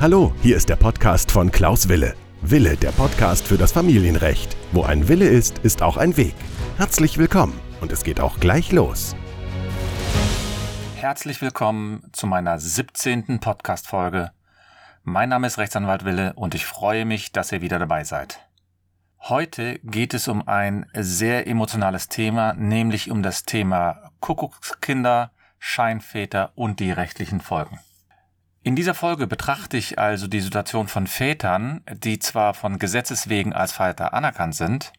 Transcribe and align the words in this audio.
Hallo, 0.00 0.32
hier 0.42 0.56
ist 0.56 0.68
der 0.68 0.76
Podcast 0.76 1.32
von 1.32 1.50
Klaus 1.50 1.88
Wille. 1.88 2.14
Wille, 2.40 2.76
der 2.76 2.92
Podcast 2.92 3.48
für 3.48 3.58
das 3.58 3.72
Familienrecht. 3.72 4.56
Wo 4.70 4.84
ein 4.84 5.08
Wille 5.08 5.26
ist, 5.26 5.58
ist 5.64 5.82
auch 5.82 5.96
ein 5.96 6.16
Weg. 6.16 6.36
Herzlich 6.76 7.18
willkommen 7.18 7.58
und 7.80 7.90
es 7.90 8.04
geht 8.04 8.20
auch 8.20 8.38
gleich 8.38 8.70
los. 8.70 9.16
Herzlich 10.94 11.42
willkommen 11.42 12.04
zu 12.12 12.28
meiner 12.28 12.60
17. 12.60 13.40
Podcast-Folge. 13.40 14.30
Mein 15.02 15.30
Name 15.30 15.48
ist 15.48 15.58
Rechtsanwalt 15.58 16.04
Wille 16.04 16.32
und 16.34 16.54
ich 16.54 16.64
freue 16.64 17.04
mich, 17.04 17.32
dass 17.32 17.50
ihr 17.50 17.60
wieder 17.60 17.80
dabei 17.80 18.04
seid. 18.04 18.38
Heute 19.22 19.80
geht 19.80 20.14
es 20.14 20.28
um 20.28 20.46
ein 20.46 20.86
sehr 20.94 21.48
emotionales 21.48 22.06
Thema, 22.06 22.54
nämlich 22.54 23.10
um 23.10 23.24
das 23.24 23.42
Thema 23.42 24.12
Kuckuckskinder, 24.20 25.32
Scheinväter 25.58 26.52
und 26.54 26.78
die 26.78 26.92
rechtlichen 26.92 27.40
Folgen. 27.40 27.80
In 28.68 28.76
dieser 28.76 28.92
Folge 28.92 29.26
betrachte 29.26 29.78
ich 29.78 29.98
also 29.98 30.26
die 30.26 30.42
Situation 30.42 30.88
von 30.88 31.06
Vätern, 31.06 31.82
die 31.90 32.18
zwar 32.18 32.52
von 32.52 32.78
Gesetzes 32.78 33.30
wegen 33.30 33.54
als 33.54 33.72
Vater 33.72 34.12
anerkannt 34.12 34.56
sind, 34.56 34.92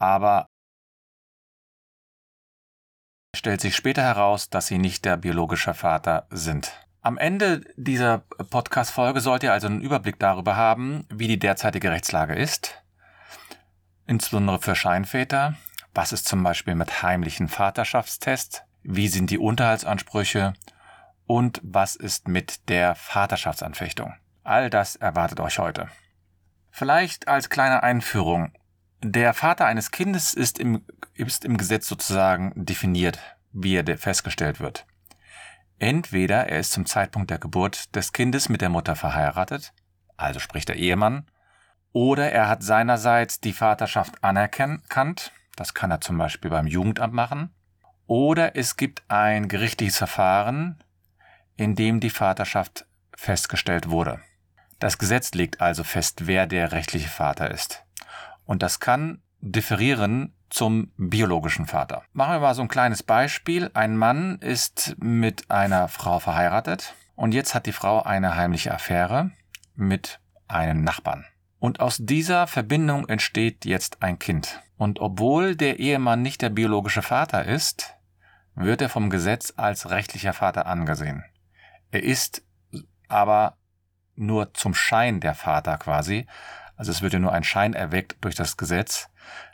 aber 0.00 0.46
stellt 3.36 3.60
sich 3.60 3.76
später 3.76 4.02
heraus, 4.02 4.50
dass 4.50 4.66
sie 4.66 4.78
nicht 4.78 5.04
der 5.04 5.16
biologische 5.16 5.72
Vater 5.72 6.26
sind. 6.30 6.72
Am 7.00 7.16
Ende 7.16 7.62
dieser 7.76 8.24
Podcast-Folge 8.50 9.20
sollt 9.20 9.44
ihr 9.44 9.52
also 9.52 9.68
einen 9.68 9.82
Überblick 9.82 10.18
darüber 10.18 10.56
haben, 10.56 11.06
wie 11.10 11.28
die 11.28 11.38
derzeitige 11.38 11.92
Rechtslage 11.92 12.34
ist, 12.34 12.82
insbesondere 14.08 14.58
für 14.58 14.74
Scheinväter. 14.74 15.54
Was 15.94 16.12
ist 16.12 16.26
zum 16.26 16.42
Beispiel 16.42 16.74
mit 16.74 17.04
heimlichen 17.04 17.46
Vaterschaftstests? 17.46 18.62
Wie 18.82 19.06
sind 19.06 19.30
die 19.30 19.38
Unterhaltsansprüche? 19.38 20.54
Und 21.30 21.60
was 21.62 21.94
ist 21.94 22.26
mit 22.26 22.68
der 22.68 22.96
Vaterschaftsanfechtung. 22.96 24.14
All 24.42 24.68
das 24.68 24.96
erwartet 24.96 25.38
euch 25.38 25.60
heute. 25.60 25.86
Vielleicht 26.72 27.28
als 27.28 27.48
kleine 27.48 27.84
Einführung. 27.84 28.52
Der 29.00 29.32
Vater 29.32 29.66
eines 29.66 29.92
Kindes 29.92 30.34
ist 30.34 30.58
im, 30.58 30.84
ist 31.14 31.44
im 31.44 31.56
Gesetz 31.56 31.86
sozusagen 31.86 32.52
definiert, 32.56 33.20
wie 33.52 33.76
er 33.76 33.96
festgestellt 33.96 34.58
wird. 34.58 34.86
Entweder 35.78 36.48
er 36.48 36.58
ist 36.58 36.72
zum 36.72 36.84
Zeitpunkt 36.84 37.30
der 37.30 37.38
Geburt 37.38 37.94
des 37.94 38.12
Kindes 38.12 38.48
mit 38.48 38.60
der 38.60 38.68
Mutter 38.68 38.96
verheiratet, 38.96 39.72
also 40.16 40.40
spricht 40.40 40.68
der 40.68 40.78
Ehemann, 40.78 41.30
oder 41.92 42.32
er 42.32 42.48
hat 42.48 42.64
seinerseits 42.64 43.38
die 43.38 43.52
Vaterschaft 43.52 44.24
anerkannt, 44.24 45.30
das 45.54 45.74
kann 45.74 45.92
er 45.92 46.00
zum 46.00 46.18
Beispiel 46.18 46.50
beim 46.50 46.66
Jugendamt 46.66 47.14
machen, 47.14 47.54
oder 48.08 48.56
es 48.56 48.76
gibt 48.76 49.04
ein 49.06 49.46
gerichtliches 49.46 49.98
Verfahren, 49.98 50.82
in 51.60 51.74
dem 51.74 52.00
die 52.00 52.08
Vaterschaft 52.08 52.86
festgestellt 53.14 53.90
wurde. 53.90 54.20
Das 54.78 54.96
Gesetz 54.96 55.32
legt 55.34 55.60
also 55.60 55.84
fest, 55.84 56.26
wer 56.26 56.46
der 56.46 56.72
rechtliche 56.72 57.10
Vater 57.10 57.50
ist. 57.50 57.84
Und 58.46 58.62
das 58.62 58.80
kann 58.80 59.20
differieren 59.42 60.32
zum 60.48 60.90
biologischen 60.96 61.66
Vater. 61.66 62.02
Machen 62.14 62.32
wir 62.36 62.40
mal 62.40 62.54
so 62.54 62.62
ein 62.62 62.68
kleines 62.68 63.02
Beispiel. 63.02 63.70
Ein 63.74 63.98
Mann 63.98 64.38
ist 64.38 64.96
mit 64.98 65.50
einer 65.50 65.88
Frau 65.88 66.18
verheiratet 66.18 66.94
und 67.14 67.32
jetzt 67.32 67.54
hat 67.54 67.66
die 67.66 67.72
Frau 67.72 68.02
eine 68.02 68.36
heimliche 68.36 68.72
Affäre 68.72 69.30
mit 69.74 70.18
einem 70.48 70.82
Nachbarn. 70.82 71.26
Und 71.58 71.80
aus 71.80 71.98
dieser 72.00 72.46
Verbindung 72.46 73.06
entsteht 73.06 73.66
jetzt 73.66 74.02
ein 74.02 74.18
Kind. 74.18 74.62
Und 74.78 74.98
obwohl 74.98 75.56
der 75.56 75.78
Ehemann 75.78 76.22
nicht 76.22 76.40
der 76.40 76.48
biologische 76.48 77.02
Vater 77.02 77.44
ist, 77.44 77.96
wird 78.54 78.80
er 78.80 78.88
vom 78.88 79.10
Gesetz 79.10 79.52
als 79.58 79.90
rechtlicher 79.90 80.32
Vater 80.32 80.64
angesehen. 80.64 81.22
Er 81.90 82.02
ist 82.02 82.42
aber 83.08 83.56
nur 84.16 84.54
zum 84.54 84.74
Schein 84.74 85.20
der 85.20 85.34
Vater 85.34 85.78
quasi. 85.78 86.26
Also 86.76 86.92
es 86.92 87.02
wird 87.02 87.12
ja 87.12 87.18
nur 87.18 87.32
ein 87.32 87.44
Schein 87.44 87.74
erweckt 87.74 88.16
durch 88.20 88.34
das 88.34 88.56
Gesetz. 88.56 89.08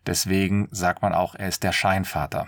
Deswegen 0.06 0.68
sagt 0.70 1.02
man 1.02 1.12
auch, 1.12 1.34
er 1.34 1.48
ist 1.48 1.62
der 1.62 1.72
Scheinvater. 1.72 2.46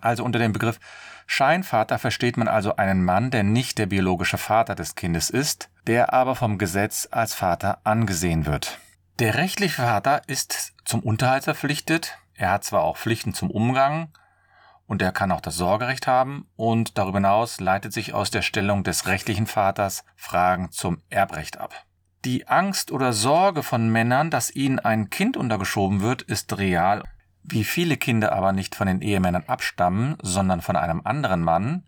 Also 0.00 0.24
unter 0.24 0.38
dem 0.38 0.52
Begriff 0.52 0.78
Scheinvater 1.26 1.98
versteht 1.98 2.36
man 2.36 2.48
also 2.48 2.76
einen 2.76 3.04
Mann, 3.04 3.30
der 3.30 3.42
nicht 3.42 3.78
der 3.78 3.86
biologische 3.86 4.38
Vater 4.38 4.74
des 4.74 4.94
Kindes 4.94 5.28
ist, 5.28 5.68
der 5.86 6.12
aber 6.12 6.34
vom 6.34 6.56
Gesetz 6.56 7.06
als 7.10 7.34
Vater 7.34 7.80
angesehen 7.84 8.46
wird. 8.46 8.78
Der 9.18 9.34
rechtliche 9.34 9.82
Vater 9.82 10.22
ist 10.26 10.72
zum 10.84 11.00
Unterhalt 11.00 11.44
verpflichtet. 11.44 12.18
Er 12.34 12.50
hat 12.50 12.64
zwar 12.64 12.82
auch 12.82 12.96
Pflichten 12.96 13.34
zum 13.34 13.50
Umgang, 13.50 14.10
und 14.88 15.02
er 15.02 15.12
kann 15.12 15.30
auch 15.30 15.42
das 15.42 15.54
Sorgerecht 15.54 16.06
haben 16.08 16.48
und 16.56 16.98
darüber 16.98 17.18
hinaus 17.18 17.60
leitet 17.60 17.92
sich 17.92 18.14
aus 18.14 18.30
der 18.30 18.42
Stellung 18.42 18.82
des 18.82 19.06
rechtlichen 19.06 19.46
Vaters 19.46 20.02
Fragen 20.16 20.72
zum 20.72 21.02
Erbrecht 21.10 21.58
ab. 21.58 21.84
Die 22.24 22.48
Angst 22.48 22.90
oder 22.90 23.12
Sorge 23.12 23.62
von 23.62 23.90
Männern, 23.90 24.30
dass 24.30 24.50
ihnen 24.50 24.80
ein 24.80 25.10
Kind 25.10 25.36
untergeschoben 25.36 26.00
wird, 26.00 26.22
ist 26.22 26.56
real. 26.58 27.04
Wie 27.44 27.64
viele 27.64 27.96
Kinder 27.96 28.32
aber 28.32 28.52
nicht 28.52 28.74
von 28.74 28.86
den 28.88 29.02
Ehemännern 29.02 29.44
abstammen, 29.46 30.16
sondern 30.22 30.62
von 30.62 30.74
einem 30.74 31.02
anderen 31.04 31.42
Mann, 31.42 31.86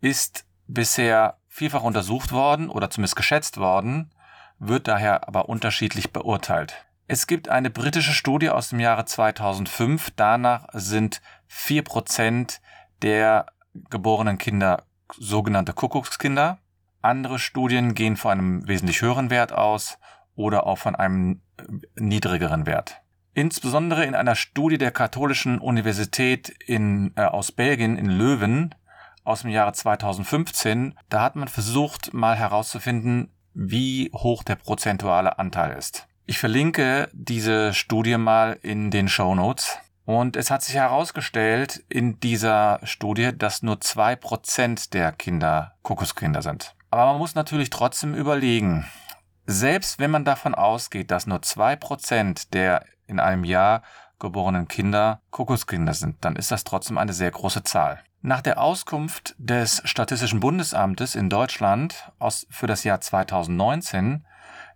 ist 0.00 0.46
bisher 0.66 1.38
vielfach 1.48 1.82
untersucht 1.82 2.32
worden 2.32 2.70
oder 2.70 2.90
zumindest 2.90 3.16
geschätzt 3.16 3.58
worden, 3.58 4.14
wird 4.58 4.86
daher 4.88 5.28
aber 5.28 5.48
unterschiedlich 5.48 6.12
beurteilt. 6.12 6.86
Es 7.06 7.26
gibt 7.26 7.50
eine 7.50 7.68
britische 7.68 8.12
Studie 8.12 8.48
aus 8.48 8.70
dem 8.70 8.80
Jahre 8.80 9.04
2005. 9.04 10.12
Danach 10.16 10.66
sind 10.72 11.20
vier 11.46 11.84
Prozent 11.84 12.62
der 13.02 13.46
geborenen 13.90 14.38
Kinder 14.38 14.84
sogenannte 15.18 15.74
Kuckuckskinder. 15.74 16.58
Andere 17.02 17.38
Studien 17.38 17.94
gehen 17.94 18.16
von 18.16 18.30
einem 18.32 18.68
wesentlich 18.68 19.02
höheren 19.02 19.28
Wert 19.28 19.52
aus 19.52 19.98
oder 20.34 20.66
auch 20.66 20.78
von 20.78 20.96
einem 20.96 21.42
niedrigeren 21.96 22.64
Wert. 22.64 23.02
Insbesondere 23.34 24.06
in 24.06 24.14
einer 24.14 24.34
Studie 24.34 24.78
der 24.78 24.90
Katholischen 24.90 25.58
Universität 25.58 26.48
in, 26.48 27.12
äh, 27.16 27.24
aus 27.24 27.52
Belgien 27.52 27.98
in 27.98 28.06
Löwen 28.06 28.74
aus 29.24 29.42
dem 29.42 29.50
Jahre 29.50 29.72
2015, 29.72 30.98
da 31.10 31.22
hat 31.22 31.36
man 31.36 31.48
versucht, 31.48 32.14
mal 32.14 32.36
herauszufinden, 32.36 33.30
wie 33.52 34.10
hoch 34.14 34.42
der 34.42 34.56
prozentuale 34.56 35.38
Anteil 35.38 35.76
ist. 35.76 36.06
Ich 36.26 36.38
verlinke 36.38 37.10
diese 37.12 37.74
Studie 37.74 38.16
mal 38.16 38.58
in 38.62 38.90
den 38.90 39.08
Show 39.08 39.34
Notes. 39.34 39.76
Und 40.06 40.36
es 40.36 40.50
hat 40.50 40.62
sich 40.62 40.74
herausgestellt 40.74 41.84
in 41.90 42.18
dieser 42.20 42.80
Studie, 42.82 43.30
dass 43.36 43.62
nur 43.62 43.82
zwei 43.82 44.16
Prozent 44.16 44.94
der 44.94 45.12
Kinder 45.12 45.74
Kokoskinder 45.82 46.40
sind. 46.40 46.74
Aber 46.90 47.06
man 47.06 47.18
muss 47.18 47.34
natürlich 47.34 47.68
trotzdem 47.68 48.14
überlegen, 48.14 48.86
selbst 49.46 49.98
wenn 49.98 50.10
man 50.10 50.24
davon 50.24 50.54
ausgeht, 50.54 51.10
dass 51.10 51.26
nur 51.26 51.42
zwei 51.42 51.76
Prozent 51.76 52.54
der 52.54 52.86
in 53.06 53.20
einem 53.20 53.44
Jahr 53.44 53.82
geborenen 54.18 54.66
Kinder 54.66 55.20
Kokoskinder 55.30 55.92
sind, 55.92 56.24
dann 56.24 56.36
ist 56.36 56.50
das 56.50 56.64
trotzdem 56.64 56.96
eine 56.96 57.12
sehr 57.12 57.30
große 57.30 57.64
Zahl. 57.64 58.02
Nach 58.22 58.40
der 58.40 58.58
Auskunft 58.58 59.34
des 59.36 59.82
Statistischen 59.84 60.40
Bundesamtes 60.40 61.14
in 61.14 61.28
Deutschland 61.28 62.10
aus, 62.18 62.46
für 62.48 62.66
das 62.66 62.82
Jahr 62.84 63.02
2019 63.02 64.24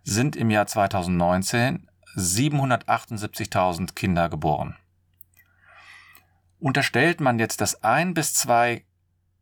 sind 0.03 0.35
im 0.35 0.49
Jahr 0.49 0.67
2019 0.67 1.87
778.000 2.15 3.93
Kinder 3.93 4.29
geboren. 4.29 4.75
Unterstellt 6.59 7.21
man 7.21 7.39
jetzt, 7.39 7.61
dass 7.61 7.83
ein 7.83 8.13
bis 8.13 8.33
zwei 8.33 8.83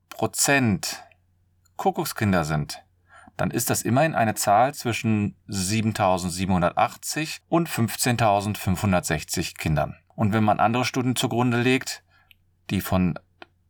Prozent 0.10 1.04
Kuckuckskinder 1.76 2.44
sind, 2.44 2.84
dann 3.38 3.52
ist 3.52 3.70
das 3.70 3.84
immerhin 3.84 4.16
eine 4.16 4.36
Zahl 4.36 4.74
zwischen 4.74 5.36
7.780 5.48 7.40
und 7.50 7.70
15.560 7.70 9.58
Kindern. 9.58 9.96
Und 10.16 10.34
wenn 10.34 10.44
man 10.44 10.60
andere 10.60 10.86
Studien 10.86 11.16
zugrunde 11.16 11.62
legt, 11.62 12.04
die 12.72 12.82
von 12.82 13.18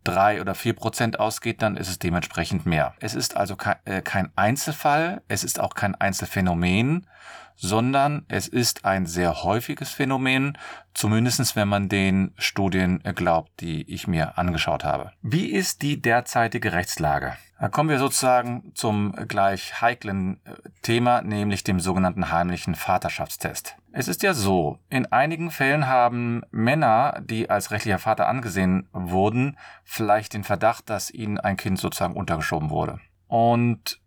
drei 0.08 0.42
oder 0.42 0.56
vier 0.56 0.74
Prozent 0.74 1.20
ausgeht, 1.20 1.62
dann 1.62 1.78
ist 1.78 1.90
es 1.90 2.00
dementsprechend 2.00 2.66
mehr. 2.66 2.94
Es 3.00 3.16
ist 3.16 3.36
also 3.36 3.56
äh, 3.86 4.02
kein 4.02 4.32
Einzelfall, 4.36 5.22
es 5.28 5.44
ist 5.44 5.60
auch 5.60 5.74
kein 5.74 5.96
Einzelfenomen, 5.96 7.08
sondern 7.58 8.24
es 8.28 8.48
ist 8.48 8.86
ein 8.86 9.06
sehr 9.08 9.44
häufiges 9.44 9.90
Phänomen, 9.90 10.58
zumindestens 10.94 11.56
wenn 11.56 11.68
man 11.68 11.90
den 11.90 12.34
Studien 12.38 13.02
glaubt, 13.16 13.60
die 13.60 13.92
ich 13.92 14.08
mir 14.08 14.38
angeschaut 14.38 14.84
habe. 14.84 15.12
Wie 15.22 15.48
ist 15.48 15.82
die 15.82 16.02
derzeitige 16.02 16.74
Rechtslage? 16.74 17.34
Da 17.60 17.70
kommen 17.70 17.90
wir 17.90 17.98
sozusagen 17.98 18.72
zum 18.76 19.14
gleich 19.28 19.82
heiklen 19.82 20.40
äh, 20.46 20.52
Thema, 20.84 21.24
nämlich 21.24 21.64
dem 21.64 21.80
sogenannten 21.80 22.32
heimlichen 22.32 22.76
Vaterschaftstest. 22.76 23.76
Es 23.98 24.08
ist 24.08 24.22
ja 24.22 24.36
so, 24.36 24.78
in 24.92 25.12
einigen 25.12 25.50
Fällen 25.50 25.88
haben 25.88 26.44
Männer, 26.52 27.20
die 27.26 27.50
als 27.50 27.72
rechtlicher 27.72 27.98
Vater 27.98 28.28
angesehen 28.28 28.88
wurden, 28.94 29.58
vielleicht 29.84 30.36
den 30.36 30.44
Verdacht, 30.44 30.92
dass 30.92 31.10
ihnen 31.10 31.40
ein 31.40 31.58
Kind 31.58 31.80
sozusagen 31.80 32.14
untergeschoben 32.14 32.70
wurde. 32.70 33.00
Und 33.28 34.00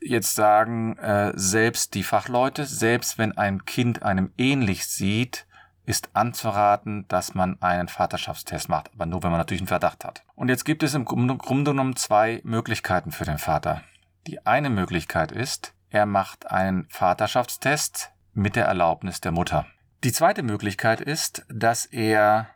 jetzt 0.00 0.36
sagen 0.36 0.96
äh, 0.98 1.32
selbst 1.34 1.94
die 1.94 2.04
Fachleute, 2.04 2.64
selbst 2.64 3.18
wenn 3.18 3.36
ein 3.36 3.64
Kind 3.64 4.04
einem 4.04 4.32
ähnlich 4.38 4.86
sieht, 4.86 5.48
ist 5.84 6.10
anzuraten, 6.14 7.08
dass 7.08 7.34
man 7.34 7.60
einen 7.60 7.88
Vaterschaftstest 7.88 8.68
macht, 8.68 8.92
aber 8.94 9.06
nur 9.06 9.24
wenn 9.24 9.32
man 9.32 9.40
natürlich 9.40 9.62
einen 9.62 9.66
Verdacht 9.66 10.04
hat. 10.04 10.22
Und 10.36 10.48
jetzt 10.48 10.64
gibt 10.64 10.84
es 10.84 10.94
im 10.94 11.06
Grunde 11.06 11.36
genommen 11.36 11.96
zwei 11.96 12.40
Möglichkeiten 12.44 13.10
für 13.10 13.24
den 13.24 13.38
Vater. 13.38 13.82
Die 14.28 14.46
eine 14.46 14.70
Möglichkeit 14.70 15.32
ist, 15.32 15.74
er 15.88 16.06
macht 16.06 16.48
einen 16.52 16.86
Vaterschaftstest 16.88 18.12
mit 18.40 18.56
der 18.56 18.64
Erlaubnis 18.64 19.20
der 19.20 19.32
Mutter. 19.32 19.66
Die 20.02 20.12
zweite 20.12 20.42
Möglichkeit 20.42 21.00
ist, 21.00 21.44
dass 21.48 21.84
er 21.84 22.48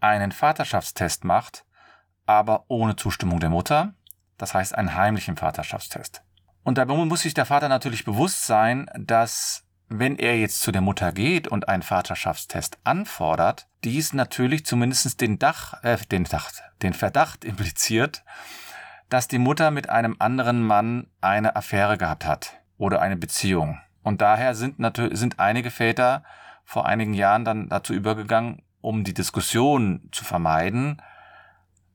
einen 0.00 0.32
Vaterschaftstest 0.32 1.24
macht, 1.24 1.64
aber 2.26 2.66
ohne 2.68 2.94
Zustimmung 2.96 3.40
der 3.40 3.48
Mutter, 3.48 3.94
das 4.36 4.52
heißt 4.52 4.74
einen 4.74 4.94
heimlichen 4.94 5.36
Vaterschaftstest. 5.36 6.22
Und 6.62 6.78
dabei 6.78 6.94
muss 6.94 7.22
sich 7.22 7.34
der 7.34 7.46
Vater 7.46 7.68
natürlich 7.68 8.04
bewusst 8.04 8.44
sein, 8.44 8.90
dass 8.98 9.64
wenn 9.88 10.18
er 10.18 10.38
jetzt 10.38 10.60
zu 10.60 10.72
der 10.72 10.80
Mutter 10.80 11.12
geht 11.12 11.48
und 11.48 11.68
einen 11.68 11.82
Vaterschaftstest 11.82 12.78
anfordert, 12.84 13.68
dies 13.82 14.12
natürlich 14.12 14.66
zumindest 14.66 15.20
den 15.20 15.38
Dach, 15.38 15.82
äh, 15.82 15.96
den 16.10 16.24
Dach, 16.24 16.50
den 16.82 16.92
Verdacht 16.92 17.44
impliziert, 17.44 18.24
dass 19.08 19.28
die 19.28 19.38
Mutter 19.38 19.70
mit 19.70 19.88
einem 19.88 20.16
anderen 20.18 20.62
Mann 20.62 21.06
eine 21.20 21.56
Affäre 21.56 21.96
gehabt 21.96 22.26
hat 22.26 22.60
oder 22.76 23.00
eine 23.00 23.16
Beziehung. 23.16 23.78
Und 24.04 24.20
daher 24.20 24.54
sind 24.54 24.78
natürlich, 24.78 25.18
sind 25.18 25.40
einige 25.40 25.70
Väter 25.70 26.22
vor 26.64 26.86
einigen 26.86 27.14
Jahren 27.14 27.44
dann 27.44 27.68
dazu 27.68 27.92
übergegangen, 27.92 28.62
um 28.80 29.02
die 29.02 29.14
Diskussion 29.14 30.08
zu 30.12 30.24
vermeiden, 30.24 31.02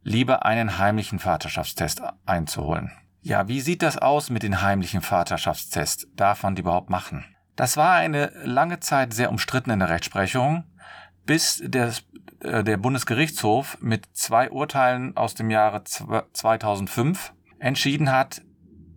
lieber 0.03 0.45
einen 0.45 0.79
heimlichen 0.79 1.19
Vaterschaftstest 1.19 2.01
einzuholen. 2.25 2.91
Ja, 3.21 3.47
wie 3.47 3.61
sieht 3.61 3.83
das 3.83 3.97
aus 3.97 4.29
mit 4.29 4.43
den 4.43 4.61
heimlichen 4.61 5.01
Vaterschaftstests? 5.01 6.07
Darf 6.15 6.43
man 6.43 6.55
die 6.55 6.61
überhaupt 6.61 6.89
machen? 6.89 7.25
Das 7.55 7.77
war 7.77 7.93
eine 7.95 8.31
lange 8.43 8.79
Zeit 8.79 9.13
sehr 9.13 9.29
umstritten 9.29 9.69
in 9.69 9.79
der 9.79 9.89
Rechtsprechung, 9.89 10.63
bis 11.25 11.61
der, 11.63 11.93
äh, 12.39 12.63
der 12.63 12.77
Bundesgerichtshof 12.77 13.77
mit 13.81 14.07
zwei 14.13 14.49
Urteilen 14.49 15.15
aus 15.15 15.35
dem 15.35 15.51
Jahre 15.51 15.83
2005 15.83 17.33
entschieden 17.59 18.11
hat, 18.11 18.41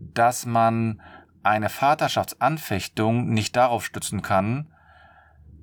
dass 0.01 0.47
man 0.47 1.03
eine 1.45 1.69
Vaterschaftsanfechtung 1.69 3.29
nicht 3.29 3.57
darauf 3.57 3.85
stützen 3.85 4.23
kann, 4.23 4.73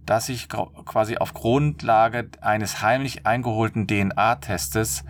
dass 0.05 0.29
ich 0.29 0.49
quasi 0.49 1.17
auf 1.17 1.33
Grundlage 1.33 2.29
eines 2.41 2.81
heimlich 2.81 3.25
eingeholten 3.25 3.87
DNA-Testes 3.87 5.03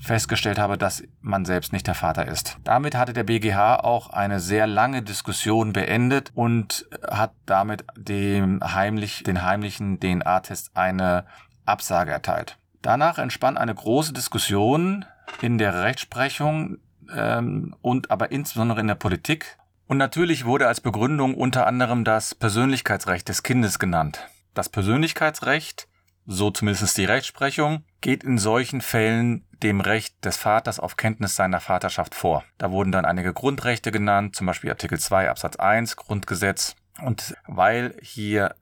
festgestellt 0.00 0.58
habe, 0.58 0.78
dass 0.78 1.02
man 1.20 1.44
selbst 1.44 1.72
nicht 1.72 1.86
der 1.86 1.94
Vater 1.94 2.26
ist. 2.26 2.56
Damit 2.64 2.94
hatte 2.94 3.12
der 3.12 3.24
BGH 3.24 3.80
auch 3.80 4.10
eine 4.10 4.40
sehr 4.40 4.66
lange 4.66 5.02
Diskussion 5.02 5.72
beendet 5.72 6.30
und 6.34 6.88
hat 7.10 7.32
damit 7.46 7.84
dem 7.96 8.60
heimlich, 8.62 9.24
den 9.24 9.42
heimlichen 9.42 9.98
DNA-Test 10.00 10.76
eine 10.76 11.24
Absage 11.66 12.12
erteilt. 12.12 12.58
Danach 12.80 13.18
entspann 13.18 13.58
eine 13.58 13.74
große 13.74 14.12
Diskussion 14.12 15.04
in 15.42 15.58
der 15.58 15.82
Rechtsprechung 15.82 16.78
ähm, 17.14 17.74
und 17.82 18.10
aber 18.10 18.30
insbesondere 18.30 18.80
in 18.80 18.86
der 18.86 18.94
Politik. 18.94 19.58
Und 19.88 19.96
natürlich 19.96 20.44
wurde 20.44 20.68
als 20.68 20.82
Begründung 20.82 21.34
unter 21.34 21.66
anderem 21.66 22.04
das 22.04 22.34
Persönlichkeitsrecht 22.34 23.26
des 23.26 23.42
Kindes 23.42 23.78
genannt. 23.78 24.28
Das 24.52 24.68
Persönlichkeitsrecht, 24.68 25.88
so 26.26 26.50
zumindest 26.50 26.98
die 26.98 27.06
Rechtsprechung, 27.06 27.84
geht 28.02 28.22
in 28.22 28.36
solchen 28.36 28.82
Fällen 28.82 29.46
dem 29.62 29.80
Recht 29.80 30.22
des 30.26 30.36
Vaters 30.36 30.78
auf 30.78 30.96
Kenntnis 30.96 31.36
seiner 31.36 31.60
Vaterschaft 31.60 32.14
vor. 32.14 32.44
Da 32.58 32.70
wurden 32.70 32.92
dann 32.92 33.06
einige 33.06 33.32
Grundrechte 33.32 33.90
genannt, 33.90 34.36
zum 34.36 34.46
Beispiel 34.46 34.68
Artikel 34.68 35.00
2 35.00 35.30
Absatz 35.30 35.56
1 35.56 35.96
Grundgesetz. 35.96 36.76
Und 37.02 37.34
weil 37.46 37.96
hier 38.02 38.56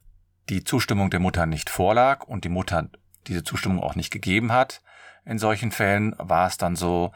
die 0.48 0.62
Zustimmung 0.62 1.10
der 1.10 1.20
Mutter 1.20 1.44
nicht 1.46 1.70
vorlag 1.70 2.22
und 2.28 2.44
die 2.44 2.50
Mutter 2.50 2.88
diese 3.26 3.42
Zustimmung 3.42 3.82
auch 3.82 3.96
nicht 3.96 4.12
gegeben 4.12 4.52
hat, 4.52 4.80
in 5.24 5.40
solchen 5.40 5.72
Fällen 5.72 6.14
war 6.18 6.46
es 6.46 6.56
dann 6.56 6.76
so, 6.76 7.10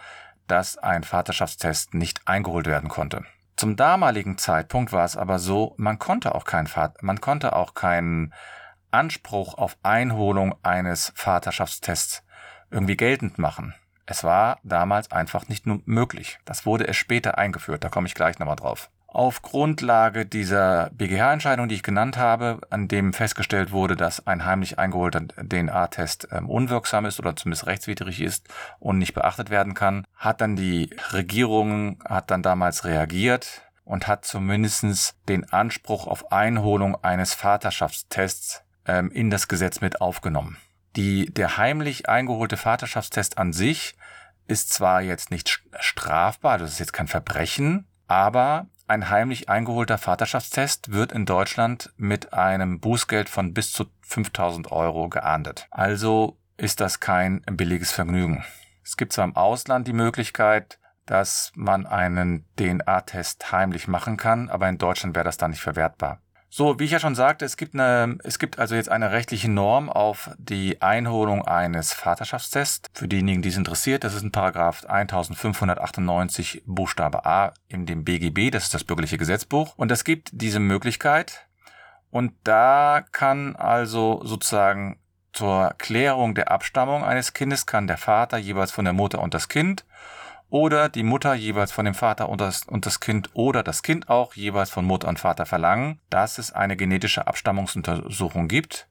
dass 0.48 0.78
ein 0.78 1.04
Vaterschaftstest 1.04 1.94
nicht 1.94 2.26
eingeholt 2.26 2.66
werden 2.66 2.88
konnte. 2.88 3.24
Zum 3.60 3.76
damaligen 3.76 4.38
Zeitpunkt 4.38 4.90
war 4.90 5.04
es 5.04 5.18
aber 5.18 5.38
so, 5.38 5.74
man 5.76 5.98
konnte 5.98 6.34
auch 6.34 6.44
kein 6.44 6.66
Vater, 6.66 6.96
man 7.02 7.20
konnte 7.20 7.54
auch 7.54 7.74
keinen 7.74 8.32
Anspruch 8.90 9.52
auf 9.52 9.76
Einholung 9.82 10.54
eines 10.62 11.12
Vaterschaftstests 11.14 12.24
irgendwie 12.70 12.96
geltend 12.96 13.38
machen. 13.38 13.74
Es 14.06 14.24
war 14.24 14.60
damals 14.64 15.12
einfach 15.12 15.48
nicht 15.48 15.66
möglich. 15.66 16.38
Das 16.46 16.64
wurde 16.64 16.84
erst 16.84 17.00
später 17.00 17.36
eingeführt, 17.36 17.84
da 17.84 17.90
komme 17.90 18.06
ich 18.06 18.14
gleich 18.14 18.38
nochmal 18.38 18.56
drauf. 18.56 18.90
Auf 19.12 19.42
Grundlage 19.42 20.24
dieser 20.24 20.88
BGH-Entscheidung, 20.90 21.68
die 21.68 21.74
ich 21.74 21.82
genannt 21.82 22.16
habe, 22.16 22.60
an 22.70 22.86
dem 22.86 23.12
festgestellt 23.12 23.72
wurde, 23.72 23.96
dass 23.96 24.28
ein 24.28 24.44
heimlich 24.44 24.78
eingeholter 24.78 25.26
DNA-Test 25.26 26.28
ähm, 26.30 26.48
unwirksam 26.48 27.06
ist 27.06 27.18
oder 27.18 27.34
zumindest 27.34 27.66
rechtswidrig 27.66 28.20
ist 28.20 28.46
und 28.78 28.98
nicht 28.98 29.12
beachtet 29.12 29.50
werden 29.50 29.74
kann, 29.74 30.04
hat 30.14 30.40
dann 30.40 30.54
die 30.54 30.94
Regierung, 31.12 32.00
hat 32.08 32.30
dann 32.30 32.44
damals 32.44 32.84
reagiert 32.84 33.62
und 33.82 34.06
hat 34.06 34.24
zumindestens 34.24 35.16
den 35.28 35.52
Anspruch 35.52 36.06
auf 36.06 36.30
Einholung 36.30 36.94
eines 37.02 37.34
Vaterschaftstests 37.34 38.62
ähm, 38.86 39.10
in 39.10 39.28
das 39.28 39.48
Gesetz 39.48 39.80
mit 39.80 40.00
aufgenommen. 40.00 40.56
Die, 40.94 41.26
der 41.34 41.56
heimlich 41.56 42.08
eingeholte 42.08 42.56
Vaterschaftstest 42.56 43.38
an 43.38 43.52
sich 43.52 43.96
ist 44.46 44.72
zwar 44.72 45.02
jetzt 45.02 45.32
nicht 45.32 45.64
strafbar, 45.80 46.58
das 46.58 46.70
ist 46.70 46.78
jetzt 46.78 46.92
kein 46.92 47.08
Verbrechen, 47.08 47.88
aber 48.06 48.66
ein 48.90 49.08
heimlich 49.08 49.48
eingeholter 49.48 49.98
Vaterschaftstest 49.98 50.90
wird 50.90 51.12
in 51.12 51.24
Deutschland 51.24 51.92
mit 51.96 52.32
einem 52.32 52.80
Bußgeld 52.80 53.28
von 53.28 53.54
bis 53.54 53.72
zu 53.72 53.86
5000 54.02 54.72
Euro 54.72 55.08
geahndet. 55.08 55.68
Also 55.70 56.36
ist 56.56 56.80
das 56.80 56.98
kein 56.98 57.40
billiges 57.42 57.92
Vergnügen. 57.92 58.44
Es 58.82 58.96
gibt 58.96 59.12
zwar 59.12 59.26
im 59.26 59.36
Ausland 59.36 59.86
die 59.86 59.92
Möglichkeit, 59.92 60.80
dass 61.06 61.52
man 61.54 61.86
einen 61.86 62.46
DNA-Test 62.58 63.52
heimlich 63.52 63.86
machen 63.86 64.16
kann, 64.16 64.50
aber 64.50 64.68
in 64.68 64.78
Deutschland 64.78 65.14
wäre 65.14 65.24
das 65.24 65.36
dann 65.36 65.52
nicht 65.52 65.62
verwertbar. 65.62 66.20
So, 66.52 66.80
wie 66.80 66.84
ich 66.84 66.90
ja 66.90 66.98
schon 66.98 67.14
sagte, 67.14 67.44
es 67.44 67.56
gibt 67.56 67.74
eine, 67.74 68.18
es 68.24 68.40
gibt 68.40 68.58
also 68.58 68.74
jetzt 68.74 68.88
eine 68.88 69.12
rechtliche 69.12 69.48
Norm 69.48 69.88
auf 69.88 70.30
die 70.36 70.82
Einholung 70.82 71.46
eines 71.46 71.92
Vaterschaftstests. 71.92 72.90
Für 72.92 73.06
diejenigen, 73.06 73.40
die 73.40 73.50
es 73.50 73.56
interessiert, 73.56 74.02
das 74.02 74.14
ist 74.14 74.24
ein 74.24 74.32
Paragraph 74.32 74.84
1598 74.84 76.64
Buchstabe 76.66 77.24
A 77.24 77.54
in 77.68 77.86
dem 77.86 78.02
BGB, 78.02 78.50
das 78.50 78.64
ist 78.64 78.74
das 78.74 78.82
bürgerliche 78.82 79.16
Gesetzbuch. 79.16 79.74
Und 79.76 79.92
es 79.92 80.02
gibt 80.02 80.30
diese 80.32 80.58
Möglichkeit. 80.58 81.46
Und 82.10 82.32
da 82.42 83.04
kann 83.12 83.54
also 83.54 84.20
sozusagen 84.24 84.98
zur 85.32 85.72
Klärung 85.78 86.34
der 86.34 86.50
Abstammung 86.50 87.04
eines 87.04 87.32
Kindes 87.32 87.64
kann 87.64 87.86
der 87.86 87.96
Vater 87.96 88.38
jeweils 88.38 88.72
von 88.72 88.84
der 88.84 88.92
Mutter 88.92 89.20
und 89.20 89.34
das 89.34 89.48
Kind 89.48 89.84
oder 90.50 90.88
die 90.88 91.04
Mutter 91.04 91.34
jeweils 91.34 91.72
von 91.72 91.84
dem 91.84 91.94
Vater 91.94 92.28
und 92.28 92.40
das, 92.40 92.64
und 92.64 92.84
das 92.84 93.00
Kind 93.00 93.30
oder 93.32 93.62
das 93.62 93.82
Kind 93.82 94.08
auch 94.08 94.34
jeweils 94.34 94.70
von 94.70 94.84
Mutter 94.84 95.08
und 95.08 95.18
Vater 95.18 95.46
verlangen, 95.46 96.00
dass 96.10 96.38
es 96.38 96.52
eine 96.52 96.76
genetische 96.76 97.26
Abstammungsuntersuchung 97.26 98.48
gibt 98.48 98.88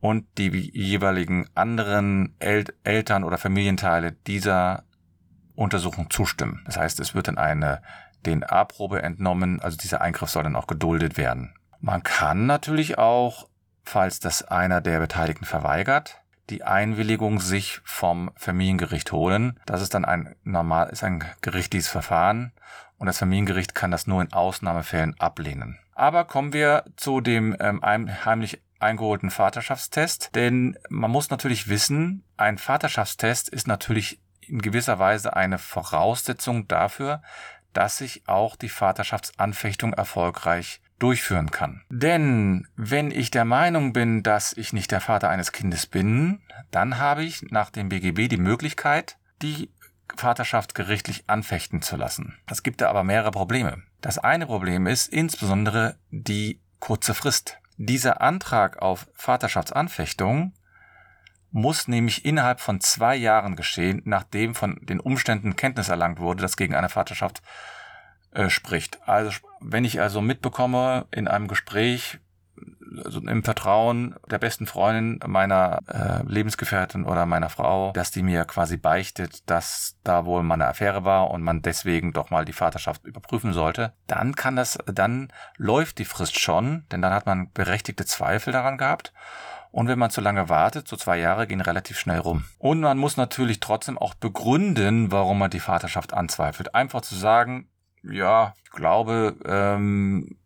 und 0.00 0.26
die 0.36 0.48
jeweiligen 0.48 1.48
anderen 1.54 2.34
El 2.38 2.66
Eltern 2.84 3.24
oder 3.24 3.38
Familienteile 3.38 4.12
dieser 4.12 4.84
Untersuchung 5.54 6.10
zustimmen. 6.10 6.62
Das 6.66 6.76
heißt, 6.76 7.00
es 7.00 7.14
wird 7.14 7.28
dann 7.28 7.38
eine 7.38 7.82
DNA-Probe 8.24 9.02
entnommen, 9.02 9.60
also 9.60 9.76
dieser 9.76 10.00
Eingriff 10.00 10.30
soll 10.30 10.44
dann 10.44 10.56
auch 10.56 10.66
geduldet 10.66 11.16
werden. 11.16 11.54
Man 11.80 12.02
kann 12.02 12.46
natürlich 12.46 12.98
auch, 12.98 13.48
falls 13.84 14.20
das 14.20 14.42
einer 14.42 14.80
der 14.80 14.98
Beteiligten 15.00 15.44
verweigert, 15.44 16.20
die 16.50 16.64
Einwilligung 16.64 17.40
sich 17.40 17.80
vom 17.84 18.30
Familiengericht 18.36 19.12
holen. 19.12 19.58
Das 19.66 19.82
ist 19.82 19.94
dann 19.94 20.04
ein 20.04 20.34
normal, 20.44 20.88
ist 20.90 21.04
ein 21.04 21.24
gerichtliches 21.40 21.88
Verfahren 21.88 22.52
und 22.98 23.06
das 23.06 23.18
Familiengericht 23.18 23.74
kann 23.74 23.90
das 23.90 24.06
nur 24.06 24.22
in 24.22 24.32
Ausnahmefällen 24.32 25.18
ablehnen. 25.18 25.78
Aber 25.94 26.24
kommen 26.24 26.52
wir 26.52 26.84
zu 26.96 27.20
dem 27.20 27.56
ähm, 27.60 27.82
heimlich 27.84 28.60
eingeholten 28.80 29.30
Vaterschaftstest, 29.30 30.34
denn 30.34 30.78
man 30.88 31.10
muss 31.10 31.30
natürlich 31.30 31.68
wissen, 31.68 32.24
ein 32.36 32.58
Vaterschaftstest 32.58 33.48
ist 33.48 33.66
natürlich 33.66 34.20
in 34.40 34.62
gewisser 34.62 34.98
Weise 34.98 35.34
eine 35.34 35.58
Voraussetzung 35.58 36.68
dafür, 36.68 37.22
dass 37.72 37.98
sich 37.98 38.26
auch 38.26 38.56
die 38.56 38.68
Vaterschaftsanfechtung 38.68 39.92
erfolgreich 39.92 40.80
durchführen 40.98 41.50
kann. 41.50 41.82
Denn 41.90 42.66
wenn 42.76 43.10
ich 43.10 43.30
der 43.30 43.44
Meinung 43.44 43.92
bin, 43.92 44.22
dass 44.22 44.52
ich 44.52 44.72
nicht 44.72 44.90
der 44.90 45.00
Vater 45.00 45.28
eines 45.28 45.52
Kindes 45.52 45.86
bin, 45.86 46.40
dann 46.70 46.98
habe 46.98 47.24
ich 47.24 47.42
nach 47.50 47.70
dem 47.70 47.88
BGB 47.88 48.28
die 48.28 48.36
Möglichkeit, 48.36 49.16
die 49.42 49.70
Vaterschaft 50.16 50.74
gerichtlich 50.74 51.24
anfechten 51.28 51.82
zu 51.82 51.96
lassen. 51.96 52.38
Es 52.46 52.62
gibt 52.62 52.80
da 52.80 52.88
aber 52.88 53.04
mehrere 53.04 53.30
Probleme. 53.30 53.82
Das 54.00 54.18
eine 54.18 54.46
Problem 54.46 54.86
ist 54.86 55.08
insbesondere 55.12 55.96
die 56.10 56.60
kurze 56.80 57.14
Frist. 57.14 57.58
Dieser 57.76 58.20
Antrag 58.20 58.82
auf 58.82 59.08
Vaterschaftsanfechtung 59.14 60.52
muss 61.50 61.88
nämlich 61.88 62.24
innerhalb 62.24 62.60
von 62.60 62.80
zwei 62.80 63.16
Jahren 63.16 63.56
geschehen, 63.56 64.02
nachdem 64.04 64.54
von 64.54 64.78
den 64.82 65.00
Umständen 65.00 65.56
Kenntnis 65.56 65.88
erlangt 65.88 66.18
wurde, 66.18 66.42
dass 66.42 66.56
gegen 66.56 66.74
eine 66.74 66.88
Vaterschaft 66.88 67.42
äh, 68.38 68.50
spricht. 68.50 69.00
Also 69.04 69.32
wenn 69.60 69.84
ich 69.84 70.00
also 70.00 70.20
mitbekomme 70.20 71.06
in 71.10 71.26
einem 71.26 71.48
Gespräch, 71.48 72.20
also 73.04 73.20
im 73.20 73.42
Vertrauen 73.42 74.14
der 74.30 74.38
besten 74.38 74.66
Freundin 74.66 75.18
meiner 75.26 75.80
äh, 75.88 76.22
Lebensgefährtin 76.24 77.04
oder 77.04 77.26
meiner 77.26 77.48
Frau, 77.48 77.90
dass 77.92 78.12
die 78.12 78.22
mir 78.22 78.44
quasi 78.44 78.76
beichtet, 78.76 79.50
dass 79.50 79.96
da 80.04 80.24
wohl 80.24 80.44
mal 80.44 80.54
eine 80.54 80.68
Affäre 80.68 81.04
war 81.04 81.32
und 81.32 81.42
man 81.42 81.62
deswegen 81.62 82.12
doch 82.12 82.30
mal 82.30 82.44
die 82.44 82.52
Vaterschaft 82.52 83.04
überprüfen 83.04 83.52
sollte, 83.52 83.92
dann 84.06 84.36
kann 84.36 84.54
das, 84.54 84.78
dann 84.86 85.32
läuft 85.56 85.98
die 85.98 86.04
Frist 86.04 86.38
schon, 86.38 86.86
denn 86.92 87.02
dann 87.02 87.12
hat 87.12 87.26
man 87.26 87.50
berechtigte 87.52 88.06
Zweifel 88.06 88.52
daran 88.52 88.78
gehabt. 88.78 89.12
Und 89.72 89.88
wenn 89.88 89.98
man 89.98 90.10
zu 90.10 90.20
lange 90.20 90.48
wartet, 90.48 90.86
so 90.86 90.96
zwei 90.96 91.18
Jahre 91.18 91.48
gehen 91.48 91.60
relativ 91.60 91.98
schnell 91.98 92.20
rum. 92.20 92.44
Und 92.58 92.80
man 92.80 92.98
muss 92.98 93.16
natürlich 93.16 93.58
trotzdem 93.58 93.98
auch 93.98 94.14
begründen, 94.14 95.10
warum 95.10 95.38
man 95.38 95.50
die 95.50 95.60
Vaterschaft 95.60 96.14
anzweifelt. 96.14 96.74
Einfach 96.74 97.02
zu 97.02 97.16
sagen, 97.16 97.68
ja, 98.02 98.54
ich 98.64 98.70
glaube, 98.70 99.36
ähm, 99.44 100.38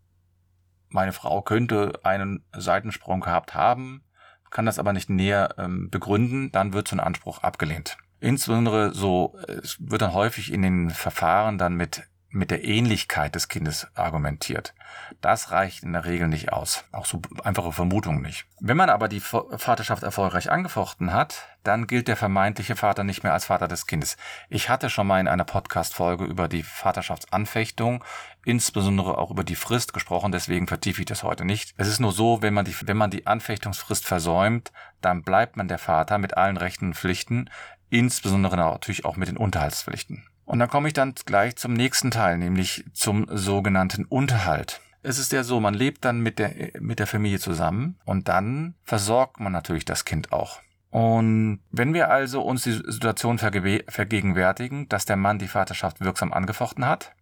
meine 0.89 1.13
Frau 1.13 1.41
könnte 1.41 1.99
einen 2.03 2.45
Seitensprung 2.55 3.21
gehabt 3.21 3.53
haben, 3.53 4.03
kann 4.51 4.65
das 4.65 4.79
aber 4.79 4.93
nicht 4.93 5.09
näher 5.09 5.55
ähm, 5.57 5.89
begründen, 5.89 6.51
dann 6.51 6.73
wird 6.73 6.87
so 6.87 6.95
ein 6.95 6.99
Anspruch 6.99 7.39
abgelehnt. 7.39 7.97
Insbesondere 8.19 8.93
so, 8.93 9.35
es 9.47 9.77
wird 9.79 10.01
dann 10.01 10.13
häufig 10.13 10.53
in 10.53 10.61
den 10.61 10.91
Verfahren 10.91 11.57
dann 11.57 11.75
mit 11.75 12.03
mit 12.33 12.51
der 12.51 12.63
Ähnlichkeit 12.63 13.35
des 13.35 13.47
Kindes 13.47 13.87
argumentiert. 13.95 14.73
Das 15.21 15.51
reicht 15.51 15.83
in 15.83 15.93
der 15.93 16.05
Regel 16.05 16.27
nicht 16.27 16.51
aus. 16.51 16.83
Auch 16.91 17.05
so 17.05 17.21
einfache 17.43 17.71
Vermutung 17.71 18.21
nicht. 18.21 18.45
Wenn 18.59 18.77
man 18.77 18.89
aber 18.89 19.07
die 19.07 19.19
Vaterschaft 19.19 20.03
erfolgreich 20.03 20.51
angefochten 20.51 21.13
hat, 21.13 21.47
dann 21.63 21.87
gilt 21.87 22.07
der 22.07 22.17
vermeintliche 22.17 22.75
Vater 22.75 23.03
nicht 23.03 23.23
mehr 23.23 23.33
als 23.33 23.45
Vater 23.45 23.67
des 23.67 23.87
Kindes. 23.87 24.17
Ich 24.49 24.69
hatte 24.69 24.89
schon 24.89 25.07
mal 25.07 25.19
in 25.19 25.27
einer 25.27 25.45
Podcast-Folge 25.45 26.25
über 26.25 26.47
die 26.47 26.63
Vaterschaftsanfechtung, 26.63 28.03
insbesondere 28.45 29.17
auch 29.17 29.31
über 29.31 29.43
die 29.43 29.55
Frist 29.55 29.93
gesprochen, 29.93 30.31
deswegen 30.31 30.67
vertiefe 30.67 31.01
ich 31.01 31.07
das 31.07 31.23
heute 31.23 31.45
nicht. 31.45 31.73
Es 31.77 31.87
ist 31.87 31.99
nur 31.99 32.11
so, 32.11 32.41
wenn 32.41 32.53
man 32.53 32.65
die, 32.65 32.75
wenn 32.85 32.97
man 32.97 33.11
die 33.11 33.27
Anfechtungsfrist 33.27 34.05
versäumt, 34.05 34.71
dann 35.01 35.23
bleibt 35.23 35.55
man 35.55 35.67
der 35.67 35.79
Vater 35.79 36.17
mit 36.17 36.35
allen 36.35 36.57
Rechten 36.57 36.87
und 36.87 36.95
Pflichten, 36.95 37.49
insbesondere 37.89 38.57
natürlich 38.57 39.05
auch 39.05 39.15
mit 39.15 39.27
den 39.27 39.37
Unterhaltspflichten. 39.37 40.25
Und 40.45 40.59
dann 40.59 40.69
komme 40.69 40.87
ich 40.87 40.93
dann 40.93 41.15
gleich 41.25 41.55
zum 41.55 41.73
nächsten 41.73 42.11
Teil, 42.11 42.37
nämlich 42.37 42.85
zum 42.93 43.27
sogenannten 43.29 44.05
Unterhalt. 44.05 44.81
Es 45.01 45.19
ist 45.19 45.31
ja 45.31 45.43
so, 45.43 45.59
man 45.59 45.73
lebt 45.73 46.05
dann 46.05 46.21
mit 46.21 46.39
der, 46.39 46.71
mit 46.79 46.99
der 46.99 47.07
Familie 47.07 47.39
zusammen 47.39 47.97
und 48.05 48.29
dann 48.29 48.75
versorgt 48.83 49.39
man 49.39 49.51
natürlich 49.51 49.85
das 49.85 50.05
Kind 50.05 50.31
auch. 50.31 50.61
Und 50.89 51.59
wenn 51.71 51.93
wir 51.93 52.09
also 52.09 52.41
uns 52.41 52.63
die 52.63 52.73
Situation 52.73 53.39
vergegenwärtigen, 53.39 54.87
dass 54.89 55.05
der 55.05 55.15
Mann 55.15 55.39
die 55.39 55.47
Vaterschaft 55.47 56.01
wirksam 56.01 56.31
angefochten 56.31 56.85
hat, 56.85 57.13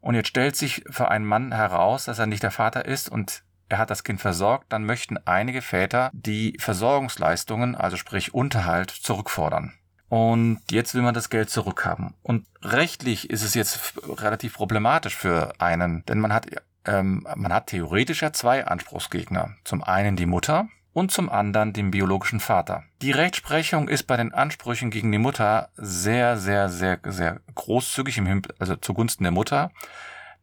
und 0.00 0.14
jetzt 0.14 0.28
stellt 0.28 0.56
sich 0.56 0.82
für 0.88 1.10
einen 1.10 1.26
Mann 1.26 1.52
heraus, 1.52 2.06
dass 2.06 2.18
er 2.18 2.26
nicht 2.26 2.42
der 2.42 2.50
Vater 2.50 2.84
ist 2.86 3.08
und 3.08 3.44
er 3.68 3.78
hat 3.78 3.90
das 3.90 4.02
Kind 4.02 4.20
versorgt, 4.20 4.72
dann 4.72 4.84
möchten 4.84 5.18
einige 5.26 5.62
Väter 5.62 6.10
die 6.12 6.56
Versorgungsleistungen, 6.58 7.76
also 7.76 7.96
sprich 7.96 8.34
Unterhalt, 8.34 8.90
zurückfordern. 8.90 9.74
Und 10.10 10.60
jetzt 10.72 10.94
will 10.96 11.02
man 11.02 11.14
das 11.14 11.30
Geld 11.30 11.50
zurückhaben. 11.50 12.14
Und 12.22 12.44
rechtlich 12.62 13.30
ist 13.30 13.42
es 13.42 13.54
jetzt 13.54 13.94
relativ 14.08 14.54
problematisch 14.54 15.14
für 15.14 15.52
einen, 15.60 16.04
denn 16.06 16.18
man 16.18 16.32
hat, 16.32 16.48
ähm, 16.84 17.24
man 17.36 17.52
hat 17.52 17.68
theoretisch 17.68 18.22
ja 18.22 18.32
zwei 18.32 18.66
Anspruchsgegner. 18.66 19.54
Zum 19.64 19.84
einen 19.84 20.16
die 20.16 20.26
Mutter 20.26 20.68
und 20.92 21.12
zum 21.12 21.30
anderen 21.30 21.72
den 21.72 21.92
biologischen 21.92 22.40
Vater. 22.40 22.82
Die 23.02 23.12
Rechtsprechung 23.12 23.88
ist 23.88 24.08
bei 24.08 24.16
den 24.16 24.34
Ansprüchen 24.34 24.90
gegen 24.90 25.12
die 25.12 25.18
Mutter 25.18 25.70
sehr, 25.76 26.36
sehr, 26.36 26.68
sehr, 26.68 26.98
sehr 27.04 27.40
großzügig 27.54 28.18
im 28.18 28.26
Hinblick, 28.26 28.56
also 28.58 28.74
zugunsten 28.74 29.22
der 29.22 29.30
Mutter. 29.30 29.70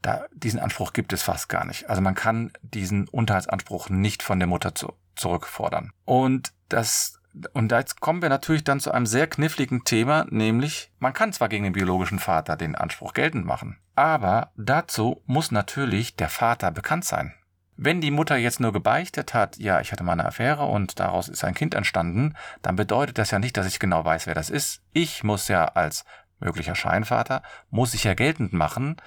Da, 0.02 0.28
diesen 0.34 0.62
Anspruch 0.62 0.94
gibt 0.94 1.12
es 1.12 1.24
fast 1.24 1.50
gar 1.50 1.66
nicht. 1.66 1.90
Also 1.90 2.02
man 2.02 2.16
kann 2.16 2.54
diesen 2.62 3.10
Unterhaltsanspruch 3.10 3.90
nicht 3.90 4.24
von 4.24 4.40
der 4.40 4.48
Mutter 4.48 4.74
zu, 4.74 4.94
zurückfordern. 5.18 5.92
Und 6.06 6.54
das 6.70 7.20
und 7.54 7.72
jetzt 7.72 8.02
kommen 8.02 8.22
wir 8.22 8.30
natürlich 8.30 8.64
dann 8.64 8.80
zu 8.80 8.92
einem 8.92 9.06
sehr 9.06 9.28
kniffligen 9.28 9.84
Thema, 9.84 10.26
nämlich 10.30 10.92
man 11.00 11.14
kann 11.14 11.34
zwar 11.34 11.50
gegen 11.50 11.64
den 11.64 11.74
biologischen 11.74 12.20
Vater 12.20 12.56
den 12.56 12.76
Anspruch 12.76 13.14
geltend 13.14 13.46
machen, 13.46 13.78
aber 13.96 14.52
dazu 14.56 15.22
muss 15.26 15.52
natürlich 15.52 16.16
der 16.16 16.30
Vater 16.30 16.72
bekannt 16.72 17.06
sein. 17.06 17.34
Wenn 17.80 18.02
die 18.02 18.12
Mutter 18.12 18.38
jetzt 18.38 18.60
nur 18.60 18.74
gebeichtet 18.74 19.36
hat, 19.36 19.58
ja, 19.58 19.80
ich 19.82 19.92
hatte 19.92 20.04
mal 20.04 20.14
eine 20.14 20.26
Affäre 20.26 20.66
und 20.66 21.00
daraus 21.00 21.30
ist 21.30 21.44
ein 21.44 21.54
Kind 21.54 21.76
entstanden, 21.76 22.34
dann 22.64 22.76
bedeutet 22.76 23.20
das 23.20 23.30
ja 23.30 23.38
nicht, 23.38 23.56
dass 23.56 23.68
ich 23.68 23.80
genau 23.80 24.04
weiß, 24.04 24.26
wer 24.26 24.34
das 24.34 24.50
ist. 24.50 24.82
Ich 24.94 25.24
muss 25.24 25.48
ja 25.48 25.66
als 25.66 26.04
möglicher 26.40 26.74
Scheinvater, 26.74 27.44
muss 27.70 27.94
ich 27.94 28.04
ja 28.04 28.16
geltend 28.16 28.52
machen, 28.52 28.98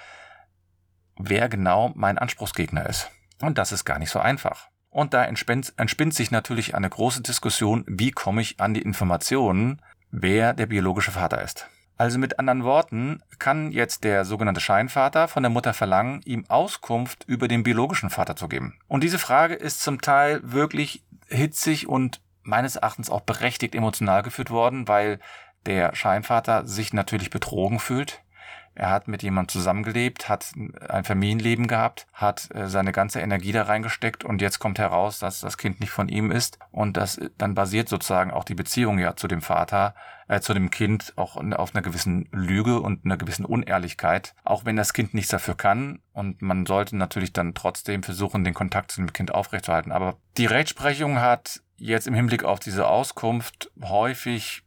wer 1.17 1.49
genau 1.49 1.91
mein 1.97 2.17
Anspruchsgegner 2.17 2.89
ist. 2.89 3.11
Und 3.41 3.59
das 3.59 3.73
ist 3.73 3.85
gar 3.85 3.99
nicht 3.99 4.11
so 4.11 4.21
einfach. 4.21 4.70
Und 4.91 5.15
da 5.15 5.25
entspinnt, 5.25 5.73
entspinnt 5.77 6.15
sich 6.15 6.31
natürlich 6.31 6.75
eine 6.75 6.91
große 6.91 7.23
Diskussion, 7.23 7.85
wie 7.87 8.11
komme 8.11 8.43
ich 8.43 8.61
an 8.61 8.75
die 8.75 8.83
Informationen, 8.83 9.81
wer 10.11 10.53
der 10.53 10.67
biologische 10.67 11.13
Vater 11.13 11.43
ist. 11.43 11.69
Also 11.97 12.19
mit 12.19 12.39
anderen 12.39 12.65
Worten 12.65 13.23
kann 13.39 13.73
jetzt 13.73 14.05
der 14.05 14.25
sogenannte 14.25 14.63
Scheinvater 14.63 15.29
von 15.29 15.43
der 15.43 15.51
Mutter 15.51 15.75
verlangen, 15.75 16.23
ihm 16.25 16.47
Auskunft 16.49 17.25
über 17.29 17.47
den 17.47 17.63
biologischen 17.63 18.09
Vater 18.09 18.37
zu 18.37 18.49
geben. 18.49 18.79
Und 18.89 19.05
diese 19.05 19.19
Frage 19.19 19.55
ist 19.55 19.83
zum 19.83 20.01
Teil 20.01 20.41
wirklich 20.43 21.05
hitzig 21.29 21.89
und 21.89 22.23
meines 22.43 22.77
Erachtens 22.77 23.11
auch 23.11 23.21
berechtigt 23.21 23.75
emotional 23.75 24.23
geführt 24.23 24.51
worden, 24.51 24.89
weil 24.89 25.21
der 25.67 25.95
Scheinvater 25.95 26.67
sich 26.67 26.95
natürlich 26.95 27.29
betrogen 27.29 27.79
fühlt. 27.79 28.23
Er 28.81 28.89
hat 28.89 29.09
mit 29.09 29.23
jemandem 29.23 29.51
zusammengelebt, 29.51 30.31
hat 30.31 30.53
ein 30.89 31.05
Familienleben 31.05 31.67
gehabt, 31.67 32.07
hat 32.15 32.49
äh, 32.55 32.67
seine 32.67 32.93
ganze 32.93 33.21
Energie 33.21 33.53
da 33.53 33.65
reingesteckt 33.65 34.25
und 34.25 34.41
jetzt 34.41 34.59
kommt 34.59 34.79
heraus, 34.79 35.19
dass 35.19 35.41
das 35.41 35.59
Kind 35.59 35.81
nicht 35.81 35.91
von 35.91 36.09
ihm 36.09 36.31
ist 36.31 36.59
und 36.71 36.97
das 36.97 37.21
dann 37.37 37.55
basiert 37.55 37.91
sozusagen 37.91 38.31
auch 38.31 38.43
die 38.43 38.55
Beziehung 38.55 38.99
ja 38.99 39.17
zu 39.17 39.29
dem 39.29 39.43
Vater, 39.43 39.95
äh, 40.29 40.41
zu 40.41 40.55
dem 40.55 40.71
Kind 40.71 41.13
auch 41.17 41.37
auf 41.37 41.75
einer 41.75 41.83
gewissen 41.83 42.27
Lüge 42.33 42.81
und 42.81 43.05
einer 43.05 43.19
gewissen 43.19 43.45
Unehrlichkeit, 43.45 44.35
auch 44.45 44.65
wenn 44.65 44.77
das 44.77 44.95
Kind 44.95 45.13
nichts 45.13 45.31
dafür 45.31 45.59
kann 45.59 46.01
und 46.15 46.41
man 46.41 46.65
sollte 46.65 46.97
natürlich 46.97 47.35
dann 47.35 47.53
trotzdem 47.53 48.03
versuchen, 48.03 48.45
den 48.45 48.55
Kontakt 48.55 48.93
zu 48.93 49.03
dem 49.03 49.13
Kind 49.13 49.35
aufrechtzuerhalten. 49.35 49.93
Aber 49.93 50.17
die 50.39 50.47
Rechtsprechung 50.47 51.21
hat 51.21 51.61
jetzt 51.77 52.07
im 52.07 52.15
Hinblick 52.15 52.45
auf 52.45 52.61
diese 52.61 52.87
Auskunft 52.87 53.71
häufig 53.83 54.63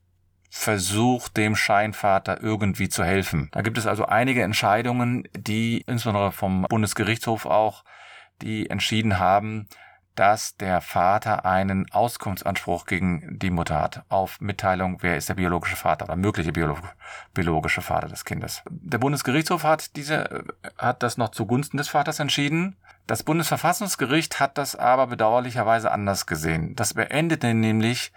versucht, 0.55 1.35
dem 1.35 1.55
Scheinvater 1.55 2.41
irgendwie 2.43 2.87
zu 2.87 3.03
helfen. 3.03 3.49
Da 3.53 3.61
gibt 3.61 3.79
es 3.79 3.87
also 3.87 4.05
einige 4.05 4.43
Entscheidungen, 4.43 5.27
die 5.35 5.81
insbesondere 5.87 6.31
vom 6.31 6.67
Bundesgerichtshof 6.69 7.47
auch, 7.47 7.83
die 8.43 8.69
entschieden 8.69 9.17
haben, 9.17 9.67
dass 10.13 10.55
der 10.55 10.81
Vater 10.81 11.43
einen 11.43 11.91
Auskunftsanspruch 11.91 12.85
gegen 12.85 13.39
die 13.39 13.49
Mutter 13.49 13.81
hat 13.81 14.03
auf 14.09 14.39
Mitteilung, 14.41 14.99
wer 15.01 15.17
ist 15.17 15.27
der 15.27 15.33
biologische 15.33 15.75
Vater 15.75 16.05
oder 16.05 16.15
mögliche 16.15 16.51
biologische 17.33 17.81
Vater 17.81 18.07
des 18.07 18.23
Kindes. 18.23 18.61
Der 18.69 18.99
Bundesgerichtshof 18.99 19.63
hat 19.63 19.95
diese, 19.95 20.45
hat 20.77 21.01
das 21.01 21.17
noch 21.17 21.29
zugunsten 21.29 21.77
des 21.77 21.89
Vaters 21.89 22.19
entschieden. 22.19 22.75
Das 23.07 23.23
Bundesverfassungsgericht 23.23 24.39
hat 24.39 24.59
das 24.59 24.75
aber 24.75 25.07
bedauerlicherweise 25.07 25.91
anders 25.91 26.27
gesehen. 26.27 26.75
Das 26.75 26.93
beendete 26.93 27.55
nämlich 27.55 28.13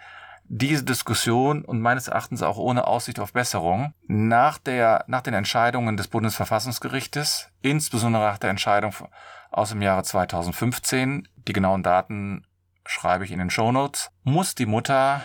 diese 0.49 0.83
Diskussion 0.83 1.65
und 1.65 1.81
meines 1.81 2.07
Erachtens 2.07 2.41
auch 2.41 2.57
ohne 2.57 2.87
Aussicht 2.87 3.19
auf 3.19 3.33
Besserung 3.33 3.93
nach 4.07 4.57
der, 4.57 5.03
nach 5.07 5.21
den 5.21 5.33
Entscheidungen 5.33 5.97
des 5.97 6.07
Bundesverfassungsgerichtes, 6.07 7.49
insbesondere 7.61 8.23
nach 8.23 8.37
der 8.37 8.49
Entscheidung 8.49 8.93
aus 9.51 9.69
dem 9.69 9.81
Jahre 9.81 10.03
2015, 10.03 11.27
die 11.47 11.53
genauen 11.53 11.83
Daten 11.83 12.45
schreibe 12.85 13.25
ich 13.25 13.31
in 13.31 13.39
den 13.39 13.49
Shownotes, 13.49 14.11
muss 14.23 14.55
die 14.55 14.65
Mutter 14.65 15.21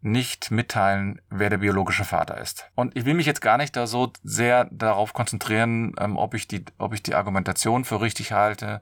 nicht 0.00 0.50
mitteilen, 0.50 1.20
wer 1.30 1.48
der 1.48 1.58
biologische 1.58 2.04
Vater 2.04 2.38
ist. 2.38 2.68
Und 2.74 2.96
ich 2.96 3.04
will 3.04 3.14
mich 3.14 3.26
jetzt 3.26 3.40
gar 3.40 3.56
nicht 3.56 3.76
da 3.76 3.86
so 3.86 4.12
sehr 4.24 4.64
darauf 4.72 5.12
konzentrieren, 5.12 5.94
ähm, 5.98 6.16
ob 6.16 6.34
ich 6.34 6.48
die, 6.48 6.64
ob 6.78 6.92
ich 6.92 7.04
die 7.04 7.14
Argumentation 7.14 7.84
für 7.84 8.00
richtig 8.00 8.32
halte. 8.32 8.80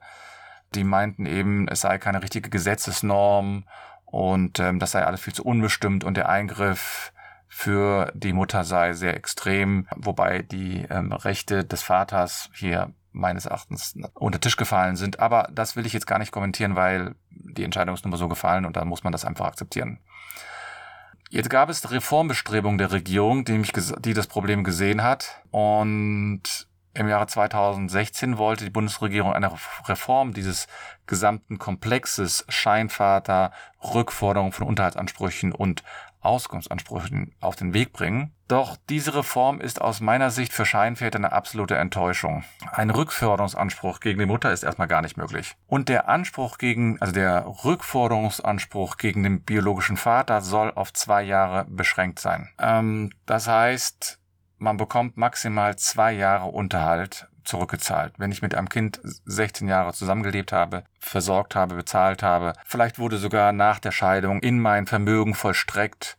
Die 0.73 0.83
meinten 0.83 1.27
eben, 1.27 1.67
es 1.67 1.81
sei 1.81 1.99
keine 1.99 2.23
richtige 2.23 2.49
Gesetzesnorm 2.49 3.65
und 4.11 4.59
ähm, 4.59 4.79
das 4.79 4.91
sei 4.91 5.03
alles 5.05 5.21
viel 5.21 5.33
zu 5.33 5.43
unbestimmt 5.43 6.03
und 6.03 6.17
der 6.17 6.29
Eingriff 6.29 7.13
für 7.47 8.11
die 8.13 8.33
Mutter 8.33 8.63
sei 8.63 8.93
sehr 8.93 9.15
extrem, 9.15 9.87
wobei 9.95 10.41
die 10.41 10.85
ähm, 10.89 11.11
Rechte 11.11 11.65
des 11.65 11.81
Vaters 11.81 12.49
hier 12.53 12.93
meines 13.13 13.45
Erachtens 13.45 13.97
unter 14.13 14.39
Tisch 14.39 14.55
gefallen 14.55 14.95
sind. 14.95 15.19
Aber 15.19 15.49
das 15.51 15.75
will 15.75 15.85
ich 15.85 15.93
jetzt 15.93 16.07
gar 16.07 16.19
nicht 16.19 16.31
kommentieren, 16.31 16.75
weil 16.75 17.15
die 17.29 17.63
Entscheidung 17.63 17.93
ist 17.95 18.05
nun 18.05 18.11
mal 18.11 18.17
so 18.17 18.29
gefallen 18.29 18.65
und 18.65 18.77
da 18.77 18.85
muss 18.85 19.03
man 19.03 19.11
das 19.11 19.25
einfach 19.25 19.47
akzeptieren. 19.47 19.99
Jetzt 21.29 21.49
gab 21.49 21.69
es 21.69 21.91
Reformbestrebungen 21.91 22.77
der 22.77 22.91
Regierung, 22.91 23.45
die, 23.45 23.57
mich, 23.57 23.71
die 23.71 24.13
das 24.13 24.27
Problem 24.27 24.63
gesehen 24.63 25.03
hat 25.03 25.41
und 25.51 26.67
im 26.93 27.07
Jahre 27.07 27.27
2016 27.27 28.37
wollte 28.37 28.65
die 28.65 28.69
Bundesregierung 28.69 29.33
eine 29.33 29.51
Reform 29.87 30.33
dieses 30.33 30.67
gesamten 31.07 31.57
Komplexes 31.57 32.45
Scheinvater, 32.49 33.51
Rückforderung 33.81 34.51
von 34.51 34.67
Unterhaltsansprüchen 34.67 35.53
und 35.53 35.83
Auskunftsansprüchen 36.21 37.33
auf 37.39 37.55
den 37.55 37.73
Weg 37.73 37.93
bringen. 37.93 38.33
Doch 38.47 38.77
diese 38.89 39.15
Reform 39.15 39.59
ist 39.59 39.81
aus 39.81 40.01
meiner 40.01 40.29
Sicht 40.29 40.53
für 40.53 40.65
Scheinväter 40.65 41.17
eine 41.17 41.31
absolute 41.31 41.77
Enttäuschung. 41.77 42.43
Ein 42.71 42.89
Rückforderungsanspruch 42.89 43.99
gegen 43.99 44.19
die 44.19 44.25
Mutter 44.25 44.51
ist 44.51 44.63
erstmal 44.63 44.87
gar 44.87 45.01
nicht 45.01 45.17
möglich. 45.17 45.55
Und 45.67 45.89
der 45.89 46.09
Anspruch 46.09 46.57
gegen, 46.57 47.01
also 47.01 47.13
der 47.13 47.45
Rückforderungsanspruch 47.63 48.97
gegen 48.97 49.23
den 49.23 49.41
biologischen 49.41 49.97
Vater 49.97 50.41
soll 50.41 50.71
auf 50.75 50.93
zwei 50.93 51.23
Jahre 51.23 51.65
beschränkt 51.69 52.19
sein. 52.19 52.49
Ähm, 52.59 53.11
das 53.25 53.47
heißt, 53.47 54.20
man 54.61 54.77
bekommt 54.77 55.17
maximal 55.17 55.75
zwei 55.75 56.13
Jahre 56.13 56.45
Unterhalt 56.45 57.27
zurückgezahlt. 57.43 58.13
Wenn 58.17 58.31
ich 58.31 58.43
mit 58.43 58.53
einem 58.53 58.69
Kind 58.69 58.99
16 59.03 59.67
Jahre 59.67 59.91
zusammengelebt 59.93 60.51
habe, 60.51 60.83
versorgt 60.99 61.55
habe, 61.55 61.75
bezahlt 61.75 62.21
habe, 62.21 62.53
vielleicht 62.65 62.99
wurde 62.99 63.17
sogar 63.17 63.53
nach 63.53 63.79
der 63.79 63.91
Scheidung 63.91 64.39
in 64.39 64.59
mein 64.59 64.85
Vermögen 64.85 65.33
vollstreckt, 65.33 66.15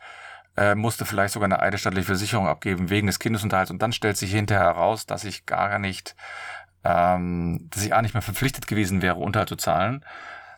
äh, 0.56 0.74
musste 0.74 1.04
vielleicht 1.04 1.34
sogar 1.34 1.46
eine 1.46 1.60
eidesstattliche 1.60 2.06
Versicherung 2.06 2.48
abgeben 2.48 2.90
wegen 2.90 3.06
des 3.06 3.20
Kindesunterhalts 3.20 3.70
und 3.70 3.80
dann 3.80 3.92
stellt 3.92 4.16
sich 4.16 4.32
hinterher 4.32 4.64
heraus, 4.64 5.06
dass 5.06 5.22
ich 5.22 5.46
gar 5.46 5.78
nicht, 5.78 6.16
ähm, 6.82 7.68
dass 7.70 7.84
ich 7.84 7.94
auch 7.94 8.02
nicht 8.02 8.14
mehr 8.14 8.22
verpflichtet 8.22 8.66
gewesen 8.66 9.02
wäre, 9.02 9.14
Unterhalt 9.14 9.50
zu 9.50 9.56
zahlen, 9.56 10.04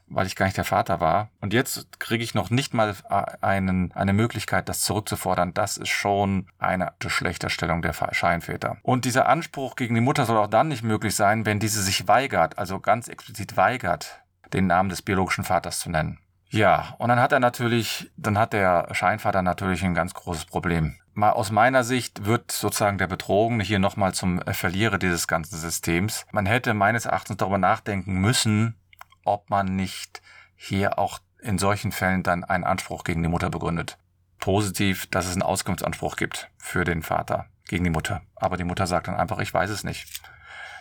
weil 0.06 0.26
ich 0.26 0.36
gar 0.36 0.46
nicht 0.46 0.56
der 0.56 0.64
Vater 0.64 1.00
war. 1.00 1.30
Und 1.40 1.52
jetzt 1.52 1.98
kriege 1.98 2.22
ich 2.22 2.34
noch 2.34 2.50
nicht 2.50 2.74
mal 2.74 2.94
einen, 3.40 3.92
eine 3.92 4.12
Möglichkeit, 4.12 4.68
das 4.68 4.82
zurückzufordern. 4.82 5.54
Das 5.54 5.76
ist 5.76 5.88
schon 5.88 6.46
eine 6.58 6.92
schlechte 7.06 7.50
Stellung 7.50 7.82
der 7.82 7.94
Scheinväter. 8.12 8.76
Und 8.82 9.04
dieser 9.04 9.28
Anspruch 9.28 9.76
gegen 9.76 9.94
die 9.94 10.00
Mutter 10.00 10.24
soll 10.24 10.38
auch 10.38 10.46
dann 10.46 10.68
nicht 10.68 10.82
möglich 10.82 11.14
sein, 11.16 11.46
wenn 11.46 11.60
diese 11.60 11.82
sich 11.82 12.06
weigert, 12.08 12.58
also 12.58 12.80
ganz 12.80 13.08
explizit 13.08 13.56
weigert, 13.56 14.22
den 14.52 14.66
Namen 14.66 14.88
des 14.88 15.02
biologischen 15.02 15.44
Vaters 15.44 15.80
zu 15.80 15.90
nennen. 15.90 16.18
Ja, 16.54 16.94
und 16.98 17.08
dann 17.08 17.18
hat 17.18 17.32
er 17.32 17.40
natürlich, 17.40 18.12
dann 18.16 18.38
hat 18.38 18.52
der 18.52 18.88
Scheinvater 18.92 19.42
natürlich 19.42 19.82
ein 19.84 19.94
ganz 19.94 20.14
großes 20.14 20.44
Problem. 20.44 20.94
Mal 21.12 21.30
aus 21.30 21.50
meiner 21.50 21.82
Sicht 21.82 22.26
wird 22.26 22.52
sozusagen 22.52 22.98
der 22.98 23.06
Betrogene 23.08 23.64
hier 23.64 23.80
nochmal 23.80 24.14
zum 24.14 24.40
Verlierer 24.40 24.98
dieses 24.98 25.26
ganzen 25.26 25.56
Systems. 25.56 26.26
Man 26.30 26.46
hätte 26.46 26.74
meines 26.74 27.06
Erachtens 27.06 27.38
darüber 27.38 27.58
nachdenken 27.58 28.20
müssen, 28.20 28.76
ob 29.24 29.50
man 29.50 29.76
nicht 29.76 30.22
hier 30.56 30.98
auch 30.98 31.18
in 31.40 31.58
solchen 31.58 31.92
Fällen 31.92 32.22
dann 32.22 32.44
einen 32.44 32.64
Anspruch 32.64 33.04
gegen 33.04 33.22
die 33.22 33.28
Mutter 33.28 33.50
begründet. 33.50 33.98
Positiv, 34.38 35.06
dass 35.06 35.26
es 35.26 35.32
einen 35.32 35.42
Auskunftsanspruch 35.42 36.16
gibt 36.16 36.50
für 36.58 36.84
den 36.84 37.02
Vater 37.02 37.46
gegen 37.68 37.84
die 37.84 37.90
Mutter. 37.90 38.22
Aber 38.36 38.56
die 38.56 38.64
Mutter 38.64 38.86
sagt 38.86 39.08
dann 39.08 39.16
einfach, 39.16 39.38
ich 39.38 39.52
weiß 39.52 39.70
es 39.70 39.84
nicht. 39.84 40.22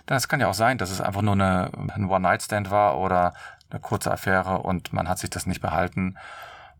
Das 0.06 0.28
kann 0.28 0.40
ja 0.40 0.48
auch 0.48 0.54
sein, 0.54 0.78
dass 0.78 0.90
es 0.90 1.02
einfach 1.02 1.22
nur 1.22 1.34
eine, 1.34 1.72
ein 1.94 2.10
One-Night-Stand 2.10 2.72
war 2.72 2.98
oder 2.98 3.34
eine 3.70 3.80
kurze 3.80 4.12
Affäre 4.12 4.60
und 4.60 4.94
man 4.94 5.08
hat 5.08 5.20
sich 5.20 5.30
das 5.30 5.46
nicht 5.46 5.62
behalten 5.62 6.18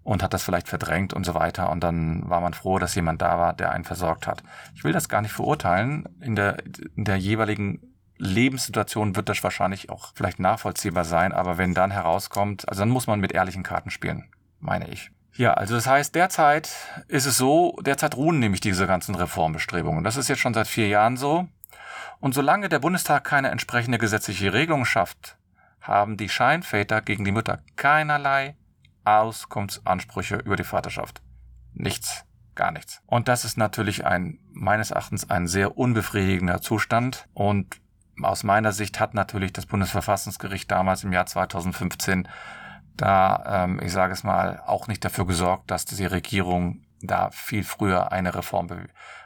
und 0.04 0.22
hat 0.22 0.34
das 0.34 0.44
vielleicht 0.44 0.68
verdrängt 0.68 1.14
und 1.14 1.26
so 1.26 1.34
weiter. 1.34 1.70
Und 1.70 1.82
dann 1.84 2.30
war 2.30 2.42
man 2.42 2.54
froh, 2.54 2.80
dass 2.80 2.96
jemand 2.96 3.22
da 3.22 3.40
war, 3.40 3.54
der 3.54 3.72
einen 3.72 3.86
versorgt 3.86 4.28
hat. 4.28 4.44
Ich 4.76 4.84
will 4.84 4.92
das 4.92 5.08
gar 5.08 5.22
nicht 5.22 5.32
verurteilen. 5.32 6.06
In 6.20 6.36
der, 6.36 6.58
in 6.96 7.06
der 7.06 7.16
jeweiligen 7.16 7.93
Lebenssituation 8.24 9.16
wird 9.16 9.30
das 9.30 9.44
wahrscheinlich 9.44 9.90
auch 9.90 10.12
vielleicht 10.16 10.40
nachvollziehbar 10.40 11.06
sein, 11.06 11.32
aber 11.32 11.58
wenn 11.58 11.74
dann 11.74 11.92
herauskommt, 11.92 12.68
also 12.68 12.82
dann 12.82 12.90
muss 12.90 13.08
man 13.08 13.20
mit 13.20 13.32
ehrlichen 13.32 13.64
Karten 13.64 13.90
spielen, 13.90 14.32
meine 14.60 14.90
ich. 14.90 15.12
Ja, 15.36 15.54
also 15.56 15.74
das 15.74 15.88
heißt, 15.88 16.14
derzeit 16.14 16.70
ist 17.08 17.26
es 17.26 17.38
so, 17.38 17.80
derzeit 17.82 18.16
ruhen 18.16 18.40
nämlich 18.40 18.62
diese 18.62 18.86
ganzen 18.86 19.16
Reformbestrebungen. 19.16 20.04
Das 20.04 20.16
ist 20.16 20.28
jetzt 20.28 20.40
schon 20.40 20.54
seit 20.54 20.68
vier 20.68 20.88
Jahren 20.88 21.18
so. 21.18 21.48
Und 22.20 22.34
solange 22.34 22.70
der 22.70 22.80
Bundestag 22.80 23.24
keine 23.24 23.50
entsprechende 23.50 23.98
gesetzliche 23.98 24.54
Regelung 24.54 24.86
schafft, 24.86 25.38
haben 25.82 26.18
die 26.18 26.30
Scheinväter 26.30 27.02
gegen 27.02 27.26
die 27.26 27.32
Mütter 27.32 27.62
keinerlei 27.76 28.56
Auskunftsansprüche 29.04 30.38
über 30.38 30.56
die 30.56 30.64
Vaterschaft. 30.64 31.22
Nichts, 31.74 32.26
gar 32.56 32.72
nichts. 32.72 33.02
Und 33.08 33.28
das 33.28 33.44
ist 33.44 33.58
natürlich 33.58 34.06
ein, 34.06 34.40
meines 34.52 34.92
Erachtens, 34.92 35.30
ein 35.30 35.48
sehr 35.48 35.78
unbefriedigender 35.78 36.62
Zustand. 36.62 37.28
Und 37.34 37.82
aus 38.22 38.44
meiner 38.44 38.72
Sicht 38.72 39.00
hat 39.00 39.14
natürlich 39.14 39.54
das 39.54 39.66
Bundesverfassungsgericht 39.66 40.70
damals 40.70 41.04
im 41.04 41.14
Jahr 41.14 41.26
2015 41.26 42.28
da, 42.98 43.64
ähm, 43.66 43.80
ich 43.82 43.92
sage 43.92 44.14
es 44.14 44.24
mal, 44.24 44.62
auch 44.66 44.88
nicht 44.88 45.04
dafür 45.04 45.26
gesorgt, 45.26 45.72
dass 45.72 45.86
die 45.86 46.06
Regierung 46.06 46.84
da 47.02 47.32
viel 47.32 47.64
früher 47.64 48.12
eine 48.12 48.36
Reform, 48.36 48.70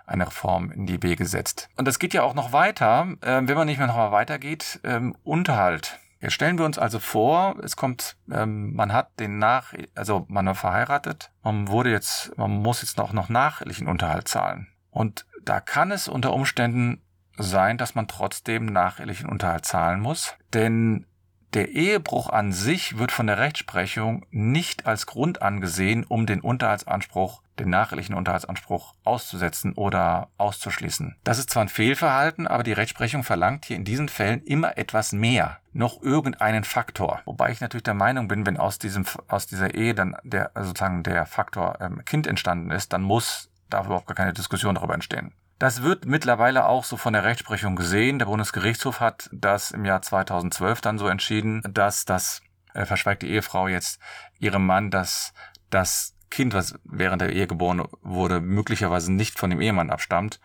eine 0.05 0.27
Reform 0.27 0.71
in 0.71 0.85
die 0.85 1.03
Wege 1.03 1.25
setzt. 1.25 1.69
Und 1.75 1.87
das 1.87 1.99
geht 1.99 2.13
ja 2.13 2.23
auch 2.23 2.33
noch 2.33 2.53
weiter, 2.53 3.07
äh, 3.21 3.41
wenn 3.43 3.57
man 3.57 3.67
nicht 3.67 3.77
mehr 3.77 3.87
noch 3.87 3.97
mal 3.97 4.11
weitergeht, 4.11 4.79
ähm, 4.83 5.15
Unterhalt. 5.23 5.99
Jetzt 6.19 6.33
stellen 6.33 6.57
wir 6.57 6.65
uns 6.65 6.79
also 6.79 6.97
vor, 6.99 7.57
es 7.63 7.75
kommt, 7.75 8.17
ähm, 8.31 8.73
man 8.73 8.91
hat 8.91 9.19
den 9.19 9.37
nach, 9.37 9.73
also 9.93 10.25
man 10.29 10.47
war 10.47 10.55
verheiratet, 10.55 11.31
man 11.43 11.67
wurde 11.67 11.91
jetzt, 11.91 12.35
man 12.37 12.51
muss 12.51 12.81
jetzt 12.81 12.97
noch 12.97 13.13
noch 13.13 13.29
nachehelichen 13.29 13.87
Unterhalt 13.87 14.27
zahlen. 14.27 14.67
Und 14.89 15.27
da 15.43 15.59
kann 15.59 15.91
es 15.91 16.07
unter 16.07 16.33
Umständen 16.33 17.03
sein, 17.37 17.77
dass 17.77 17.95
man 17.95 18.07
trotzdem 18.07 18.65
nachehelichen 18.65 19.29
Unterhalt 19.29 19.65
zahlen 19.65 19.99
muss, 19.99 20.35
denn 20.53 21.05
der 21.53 21.69
Ehebruch 21.69 22.29
an 22.29 22.51
sich 22.51 22.97
wird 22.97 23.11
von 23.11 23.27
der 23.27 23.39
Rechtsprechung 23.39 24.25
nicht 24.31 24.85
als 24.85 25.05
Grund 25.05 25.41
angesehen, 25.41 26.03
um 26.03 26.25
den 26.25 26.41
Unterhaltsanspruch, 26.41 27.41
den 27.57 27.69
nachehelichen 27.69 28.15
Unterhaltsanspruch 28.15 28.93
auszusetzen 29.05 29.73
oder 29.73 30.27
auszuschließen. 30.37 31.15
Das 31.23 31.39
ist 31.39 31.49
zwar 31.49 31.63
ein 31.63 31.69
Fehlverhalten, 31.69 32.47
aber 32.47 32.63
die 32.63 32.73
Rechtsprechung 32.73 33.23
verlangt 33.23 33.65
hier 33.65 33.77
in 33.77 33.85
diesen 33.85 34.09
Fällen 34.09 34.43
immer 34.43 34.77
etwas 34.77 35.13
mehr, 35.13 35.57
noch 35.71 36.01
irgendeinen 36.03 36.65
Faktor. 36.65 37.21
Wobei 37.25 37.51
ich 37.51 37.61
natürlich 37.61 37.83
der 37.83 37.93
Meinung 37.93 38.27
bin, 38.27 38.45
wenn 38.45 38.57
aus 38.57 38.77
diesem 38.77 39.05
aus 39.27 39.47
dieser 39.47 39.73
Ehe 39.73 39.95
dann 39.95 40.17
der 40.23 40.51
sozusagen 40.53 41.01
der 41.03 41.25
Faktor 41.25 41.77
ähm, 41.79 42.03
Kind 42.03 42.27
entstanden 42.27 42.71
ist, 42.71 42.91
dann 42.91 43.01
muss 43.01 43.49
darf 43.69 43.85
überhaupt 43.85 44.07
gar 44.07 44.15
keine 44.15 44.33
Diskussion 44.33 44.75
darüber 44.75 44.93
entstehen. 44.93 45.33
Das 45.59 45.81
wird 45.81 46.05
mittlerweile 46.05 46.67
auch 46.67 46.83
so 46.83 46.97
von 46.97 47.13
der 47.13 47.23
Rechtsprechung 47.23 47.75
gesehen. 47.75 48.19
Der 48.19 48.27
Bundesgerichtshof 48.27 48.99
hat 48.99 49.29
das 49.33 49.71
im 49.71 49.85
Jahr 49.85 50.03
2012 50.03 50.81
dann 50.81 50.99
so 50.99 51.07
entschieden, 51.07 51.63
dass 51.67 52.05
das 52.05 52.41
äh, 52.75 52.85
verschweigte 52.85 53.25
Ehefrau 53.25 53.67
jetzt 53.67 53.99
ihrem 54.39 54.65
Mann 54.65 54.91
das, 54.91 55.33
das 55.71 56.15
Kind, 56.29 56.53
was 56.53 56.77
während 56.83 57.21
der 57.23 57.33
Ehe 57.33 57.47
geboren 57.47 57.87
wurde, 58.01 58.39
möglicherweise 58.39 59.11
nicht 59.11 59.39
von 59.39 59.49
dem 59.49 59.59
Ehemann 59.59 59.89
abstammt, 59.89 60.39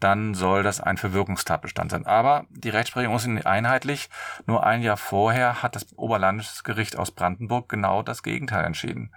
dann 0.00 0.34
soll 0.34 0.62
das 0.62 0.80
ein 0.80 0.96
Verwirkungstatbestand 0.96 1.90
sein. 1.90 2.06
Aber 2.06 2.46
die 2.50 2.70
Rechtsprechung 2.70 3.14
ist 3.14 3.46
einheitlich. 3.46 4.08
Nur 4.46 4.64
ein 4.64 4.82
Jahr 4.82 4.96
vorher 4.96 5.62
hat 5.62 5.74
das 5.74 5.86
Oberlandesgericht 5.96 6.96
aus 6.96 7.10
Brandenburg 7.10 7.68
genau 7.68 8.02
das 8.02 8.22
Gegenteil 8.22 8.64
entschieden. 8.64 9.12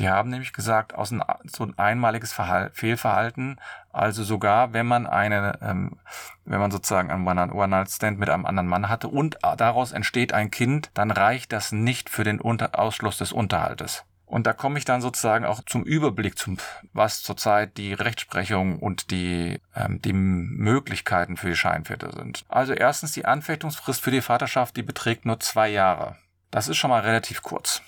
Die 0.00 0.08
haben 0.08 0.30
nämlich 0.30 0.54
gesagt, 0.54 0.94
aus 0.94 1.10
ein, 1.10 1.22
so 1.44 1.62
ein 1.62 1.78
einmaliges 1.78 2.32
Verhal 2.32 2.70
Fehlverhalten, 2.72 3.60
also 3.92 4.24
sogar 4.24 4.72
wenn 4.72 4.86
man 4.86 5.06
eine, 5.06 5.58
ähm, 5.60 5.98
wenn 6.46 6.58
man 6.58 6.70
sozusagen 6.70 7.10
einen 7.10 7.52
One-Night-Stand 7.52 8.18
mit 8.18 8.30
einem 8.30 8.46
anderen 8.46 8.66
Mann 8.66 8.88
hatte 8.88 9.08
und 9.08 9.36
daraus 9.58 9.92
entsteht 9.92 10.32
ein 10.32 10.50
Kind, 10.50 10.90
dann 10.94 11.10
reicht 11.10 11.52
das 11.52 11.70
nicht 11.70 12.08
für 12.08 12.24
den 12.24 12.40
Unter 12.40 12.78
Ausschluss 12.78 13.18
des 13.18 13.30
Unterhaltes. 13.30 14.06
Und 14.24 14.46
da 14.46 14.54
komme 14.54 14.78
ich 14.78 14.86
dann 14.86 15.02
sozusagen 15.02 15.44
auch 15.44 15.60
zum 15.66 15.82
Überblick, 15.82 16.38
zum, 16.38 16.56
was 16.94 17.22
zurzeit 17.22 17.76
die 17.76 17.92
Rechtsprechung 17.92 18.78
und 18.78 19.10
die, 19.10 19.60
ähm, 19.76 20.00
die 20.00 20.14
Möglichkeiten 20.14 21.36
für 21.36 21.48
die 21.48 21.56
Scheinväter 21.56 22.10
sind. 22.12 22.46
Also 22.48 22.72
erstens 22.72 23.12
die 23.12 23.26
Anfechtungsfrist 23.26 24.00
für 24.00 24.12
die 24.12 24.22
Vaterschaft, 24.22 24.78
die 24.78 24.82
beträgt 24.82 25.26
nur 25.26 25.40
zwei 25.40 25.68
Jahre. 25.68 26.16
Das 26.50 26.68
ist 26.68 26.78
schon 26.78 26.88
mal 26.88 27.02
relativ 27.02 27.42
kurz. 27.42 27.82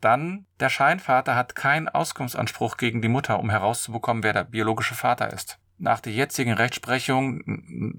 Dann, 0.00 0.46
der 0.60 0.70
Scheinvater 0.70 1.34
hat 1.34 1.54
keinen 1.54 1.88
Auskunftsanspruch 1.88 2.76
gegen 2.76 3.02
die 3.02 3.08
Mutter, 3.08 3.38
um 3.38 3.50
herauszubekommen, 3.50 4.22
wer 4.22 4.32
der 4.32 4.44
biologische 4.44 4.94
Vater 4.94 5.32
ist. 5.32 5.58
Nach 5.78 6.00
der 6.00 6.12
jetzigen 6.12 6.52
Rechtsprechung 6.52 7.42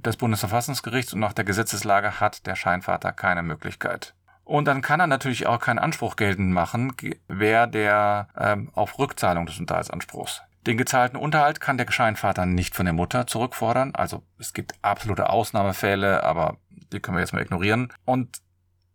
des 0.01 0.17
Bundesverfassungsgerichts 0.17 1.13
und 1.13 1.19
nach 1.19 1.33
der 1.33 1.45
Gesetzeslage 1.45 2.19
hat 2.19 2.45
der 2.45 2.55
Scheinvater 2.55 3.11
keine 3.11 3.43
Möglichkeit. 3.43 4.13
Und 4.43 4.65
dann 4.65 4.81
kann 4.81 4.99
er 4.99 5.07
natürlich 5.07 5.47
auch 5.47 5.59
keinen 5.59 5.79
Anspruch 5.79 6.15
geltend 6.15 6.51
machen, 6.51 6.93
wer 7.27 7.67
der 7.67 8.27
ähm, 8.37 8.69
auf 8.73 8.99
Rückzahlung 8.99 9.45
des 9.45 9.59
Unterhaltsanspruchs. 9.59 10.41
Den 10.67 10.77
gezahlten 10.77 11.17
Unterhalt 11.17 11.59
kann 11.59 11.77
der 11.77 11.89
Scheinvater 11.91 12.45
nicht 12.45 12.75
von 12.75 12.85
der 12.85 12.93
Mutter 12.93 13.25
zurückfordern. 13.25 13.95
Also 13.95 14.23
es 14.37 14.53
gibt 14.53 14.73
absolute 14.83 15.29
Ausnahmefälle, 15.29 16.23
aber 16.23 16.57
die 16.69 16.99
können 16.99 17.17
wir 17.17 17.21
jetzt 17.21 17.33
mal 17.33 17.41
ignorieren. 17.41 17.91
Und 18.05 18.41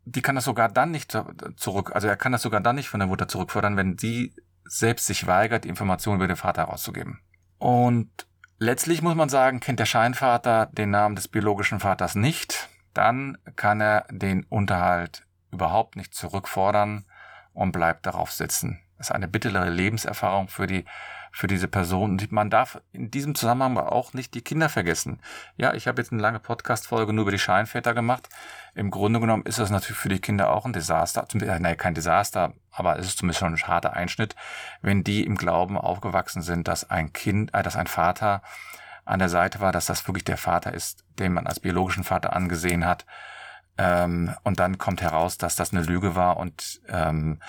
die 0.07 0.23
kann 0.23 0.37
das 0.37 0.45
sogar 0.45 0.69
dann 0.69 0.93
nicht 0.93 1.19
zurück, 1.57 1.91
also 1.93 2.07
er 2.07 2.17
kann 2.17 2.33
das 2.33 2.43
sogar 2.43 2.61
dann 2.61 2.77
nicht 2.77 2.89
von 2.89 3.01
der 3.01 3.09
Mutter 3.09 3.29
zurückfordern, 3.29 3.77
wenn 3.77 3.99
sie 3.99 4.35
selbst 4.65 5.07
sich 5.07 5.27
weigert, 5.27 5.65
die 5.65 5.69
Informationen 5.69 6.17
über 6.17 6.29
den 6.29 6.37
Vater 6.37 6.63
herauszugeben. 6.63 7.21
Und 7.59 8.11
letztlich 8.59 9.03
muss 9.03 9.17
man 9.17 9.29
sagen, 9.29 9.61
kennt 9.61 9.81
der 9.81 9.87
Scheinvater 9.87 10.67
den 10.67 10.91
Namen 10.91 11.17
des 11.17 11.29
biologischen 11.29 11.81
Vaters 11.81 12.15
nicht, 12.15 12.69
dann 12.95 13.37
kann 13.57 13.81
er 13.81 14.07
den 14.11 14.45
Unterhalt 14.45 15.27
überhaupt 15.51 15.97
nicht 15.97 16.15
zurückfordern 16.15 17.05
und 17.53 17.73
bleibt 17.73 18.07
darauf 18.07 18.31
sitzen. 18.31 18.81
Das 18.99 19.09
ist 19.09 19.13
eine 19.15 19.29
bittere 19.29 19.69
Lebenserfahrung 19.69 20.49
für 20.49 20.67
die 20.67 20.85
für 21.37 21.49
diese 21.49 21.69
Person. 21.69 22.19
Man 22.31 22.49
darf 22.49 22.81
in 22.93 23.11
diesem 23.11 23.35
Zusammenhang 23.35 23.77
auch 23.77 24.15
nicht 24.15 24.33
die 24.33 24.41
Kinder 24.41 24.71
vergessen. 24.71 25.21
Ja, 25.59 25.75
ich 25.75 25.87
habe 25.87 26.01
jetzt 26.01 26.11
eine 26.11 26.23
lange 26.23 26.41
Podcast-Folge 26.41 27.13
nur 27.13 27.25
über 27.25 27.31
die 27.31 27.39
Scheinväter 27.39 27.93
gemacht. 27.93 28.31
Im 28.75 28.91
Grunde 28.91 29.21
genommen 29.21 29.45
ist 29.45 29.59
das 29.59 29.69
natürlich 29.69 29.99
für 29.99 30.09
die 30.09 30.19
Kinder 30.19 30.51
auch 30.51 30.65
ein 30.65 30.73
Desaster. 30.73 31.29
Äh, 31.35 31.61
nein, 31.61 31.77
kein 31.77 31.93
Desaster, 31.93 32.55
aber 32.71 32.99
es 32.99 33.09
ist 33.09 33.19
zumindest 33.19 33.41
schon 33.41 33.53
ein 33.53 33.63
harter 33.69 33.93
Einschnitt, 33.93 34.35
wenn 34.81 35.05
die 35.05 35.27
im 35.27 35.37
Glauben 35.37 35.77
aufgewachsen 35.77 36.41
sind, 36.41 36.69
dass 36.69 36.89
ein 36.89 37.13
Kind, 37.13 37.53
äh, 37.53 37.63
dass 37.63 37.77
ein 37.77 37.87
Vater 37.87 38.41
an 39.05 39.19
der 39.19 39.29
Seite 39.29 39.61
war, 39.61 39.73
dass 39.73 39.85
das 39.85 40.09
wirklich 40.09 40.25
der 40.25 40.39
Vater 40.39 40.73
ist, 40.73 41.05
den 41.19 41.35
man 41.35 41.47
als 41.47 41.61
biologischen 41.61 42.05
Vater 42.05 42.33
angesehen 42.33 42.87
hat. 42.87 43.05
Ähm, 43.77 44.35
und 44.43 44.59
dann 44.59 44.79
kommt 44.79 45.03
heraus, 45.03 45.37
dass 45.37 45.55
das 45.55 45.75
eine 45.75 45.83
Lüge 45.83 46.17
war 46.17 46.39
und 46.39 46.81
ähm, 46.89 47.41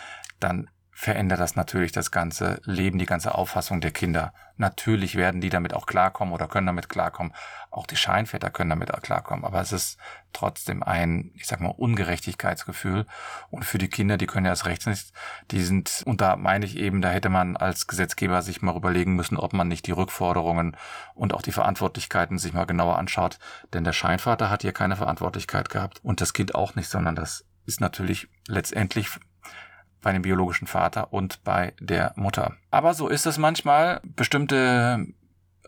dann 0.41 0.69
verändert 0.99 1.39
das 1.39 1.55
natürlich 1.55 1.91
das 1.91 2.09
ganze 2.09 2.59
Leben, 2.63 2.97
die 2.97 3.05
ganze 3.05 3.35
Auffassung 3.35 3.81
der 3.81 3.91
Kinder. 3.91 4.33
Natürlich 4.55 5.15
werden 5.15 5.41
die 5.41 5.51
damit 5.51 5.75
auch 5.75 5.85
klarkommen 5.85 6.33
oder 6.33 6.47
können 6.47 6.65
damit 6.65 6.89
klarkommen. 6.89 7.35
Auch 7.69 7.85
die 7.85 7.95
Scheinväter 7.95 8.49
können 8.49 8.71
damit 8.71 8.91
auch 8.91 9.03
klarkommen. 9.03 9.45
Aber 9.45 9.61
es 9.61 9.71
ist 9.71 9.99
trotzdem 10.33 10.81
ein, 10.81 11.29
ich 11.35 11.45
sag 11.45 11.61
mal, 11.61 11.69
Ungerechtigkeitsgefühl. 11.69 13.05
Und 13.51 13.63
für 13.63 13.77
die 13.77 13.89
Kinder, 13.89 14.17
die 14.17 14.25
können 14.25 14.47
ja 14.47 14.53
erst 14.53 14.65
recht 14.65 14.87
nicht, 14.87 15.13
die 15.51 15.61
sind, 15.61 16.01
und 16.07 16.19
da 16.19 16.35
meine 16.35 16.65
ich 16.65 16.75
eben, 16.75 17.03
da 17.03 17.11
hätte 17.11 17.29
man 17.29 17.57
als 17.57 17.85
Gesetzgeber 17.85 18.41
sich 18.41 18.63
mal 18.63 18.75
überlegen 18.75 19.15
müssen, 19.15 19.37
ob 19.37 19.53
man 19.53 19.67
nicht 19.67 19.85
die 19.85 19.91
Rückforderungen 19.91 20.75
und 21.13 21.31
auch 21.35 21.43
die 21.43 21.51
Verantwortlichkeiten 21.51 22.39
sich 22.39 22.53
mal 22.53 22.65
genauer 22.65 22.97
anschaut. 22.97 23.37
Denn 23.71 23.83
der 23.83 23.93
Scheinvater 23.93 24.49
hat 24.49 24.63
hier 24.63 24.73
keine 24.73 24.95
Verantwortlichkeit 24.95 25.69
gehabt 25.69 25.99
und 26.03 26.21
das 26.21 26.33
Kind 26.33 26.55
auch 26.55 26.73
nicht, 26.73 26.89
sondern 26.89 27.15
das 27.15 27.45
ist 27.67 27.81
natürlich 27.81 28.29
letztendlich 28.47 29.19
bei 30.07 30.13
dem 30.13 30.21
biologischen 30.21 30.67
Vater 30.67 31.11
und 31.11 31.43
bei 31.43 31.73
der 31.81 32.13
Mutter. 32.15 32.53
Aber 32.71 32.93
so 32.93 33.09
ist 33.09 33.25
es 33.25 33.37
manchmal. 33.37 33.99
Bestimmte, 34.05 35.05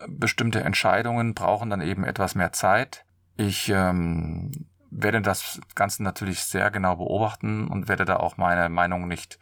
bestimmte 0.08 0.62
Entscheidungen 0.62 1.34
brauchen 1.34 1.68
dann 1.68 1.82
eben 1.82 2.04
etwas 2.04 2.34
mehr 2.34 2.50
Zeit. 2.50 3.04
Ich 3.36 3.68
ähm, 3.68 4.50
werde 4.90 5.20
das 5.20 5.60
Ganze 5.74 6.02
natürlich 6.02 6.42
sehr 6.42 6.70
genau 6.70 6.96
beobachten 6.96 7.68
und 7.68 7.88
werde 7.88 8.06
da 8.06 8.16
auch 8.16 8.38
meine 8.38 8.70
Meinung 8.70 9.08
nicht 9.08 9.38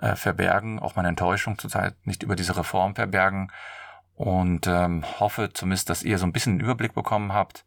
äh, 0.00 0.16
verbergen, 0.16 0.80
auch 0.80 0.96
meine 0.96 1.10
Enttäuschung 1.10 1.56
zurzeit 1.56 1.94
nicht 2.04 2.24
über 2.24 2.34
diese 2.34 2.56
Reform 2.56 2.96
verbergen 2.96 3.52
und 4.16 4.66
ähm, 4.66 5.04
hoffe 5.20 5.50
zumindest, 5.52 5.90
dass 5.90 6.02
ihr 6.02 6.18
so 6.18 6.26
ein 6.26 6.32
bisschen 6.32 6.54
einen 6.54 6.60
Überblick 6.60 6.94
bekommen 6.94 7.32
habt, 7.32 7.64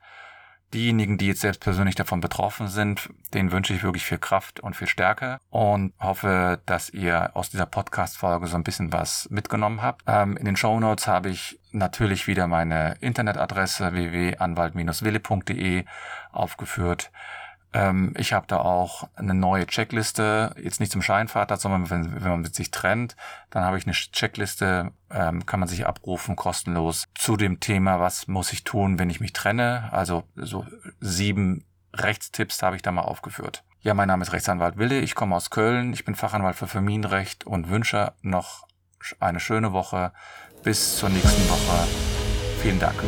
Diejenigen, 0.74 1.18
die 1.18 1.28
jetzt 1.28 1.42
selbst 1.42 1.62
persönlich 1.62 1.96
davon 1.96 2.20
betroffen 2.20 2.68
sind, 2.68 3.10
denen 3.34 3.54
wünsche 3.54 3.74
ich 3.74 3.84
wirklich 3.84 4.06
viel 4.06 4.18
Kraft 4.18 4.60
und 4.60 4.76
viel 4.76 4.88
Stärke 4.88 5.40
und 5.50 5.94
hoffe, 6.00 6.60
dass 6.66 6.90
ihr 6.90 7.32
aus 7.36 7.50
dieser 7.50 7.66
Podcast-Folge 7.66 8.48
so 8.48 8.58
ein 8.58 8.64
bisschen 8.64 8.92
was 8.92 9.30
mitgenommen 9.30 9.82
habt. 9.82 10.04
Ähm, 10.08 10.36
in 10.36 10.46
den 10.46 10.58
Show 10.58 10.78
Notes 10.80 11.08
habe 11.08 11.30
ich 11.30 11.58
natürlich 11.72 12.28
wieder 12.28 12.48
meine 12.48 12.96
Internetadresse 13.00 13.94
www.anwalt-wille.de 13.94 15.86
aufgeführt. 16.34 17.12
Ähm, 17.74 18.14
ich 18.18 18.34
habe 18.34 18.48
da 18.48 18.60
auch 18.60 19.10
eine 19.16 19.34
neue 19.34 19.68
Checkliste, 19.68 20.56
jetzt 20.62 20.80
nicht 20.80 20.92
zum 20.92 21.02
Scheinvater, 21.02 21.58
sondern 21.58 21.90
wenn, 21.90 22.24
wenn 22.24 22.32
man 22.32 22.46
sich 22.46 22.72
trennt, 22.72 23.16
dann 23.50 23.64
habe 23.64 23.78
ich 23.78 23.86
eine 23.86 23.94
Checkliste, 23.94 24.92
ähm, 25.12 25.46
kann 25.46 25.60
man 25.60 25.70
sich 25.70 25.86
abrufen, 25.86 26.36
kostenlos, 26.36 27.06
zu 27.16 27.36
dem 27.36 27.60
Thema, 27.60 28.00
was 28.00 28.28
muss 28.28 28.54
ich 28.54 28.64
tun, 28.64 29.00
wenn 29.00 29.10
ich 29.10 29.20
mich 29.20 29.34
trenne. 29.34 29.90
Also 29.92 30.24
so 30.36 30.66
sieben 31.00 31.66
Rechtstipps 31.94 32.62
habe 32.62 32.76
ich 32.76 32.82
da 32.82 32.92
mal 32.92 33.02
aufgeführt. 33.02 33.64
Ja, 33.82 33.94
mein 33.94 34.08
Name 34.08 34.24
ist 34.24 34.34
Rechtsanwalt 34.34 34.78
Wille, 34.78 35.00
ich 35.00 35.16
komme 35.16 35.36
aus 35.36 35.50
Köln, 35.50 35.94
ich 35.94 36.04
bin 36.04 36.16
Fachanwalt 36.16 36.56
für 36.56 36.68
Familienrecht 36.68 37.46
und 37.46 37.70
wünsche 37.70 38.14
noch 38.22 38.68
eine 39.20 39.40
schöne 39.40 39.72
Woche. 39.74 40.12
Bis 40.64 40.98
zur 40.98 41.10
nächsten 41.10 41.50
Woche. 41.50 41.88
Vielen 42.62 42.80
Dank. 42.80 43.02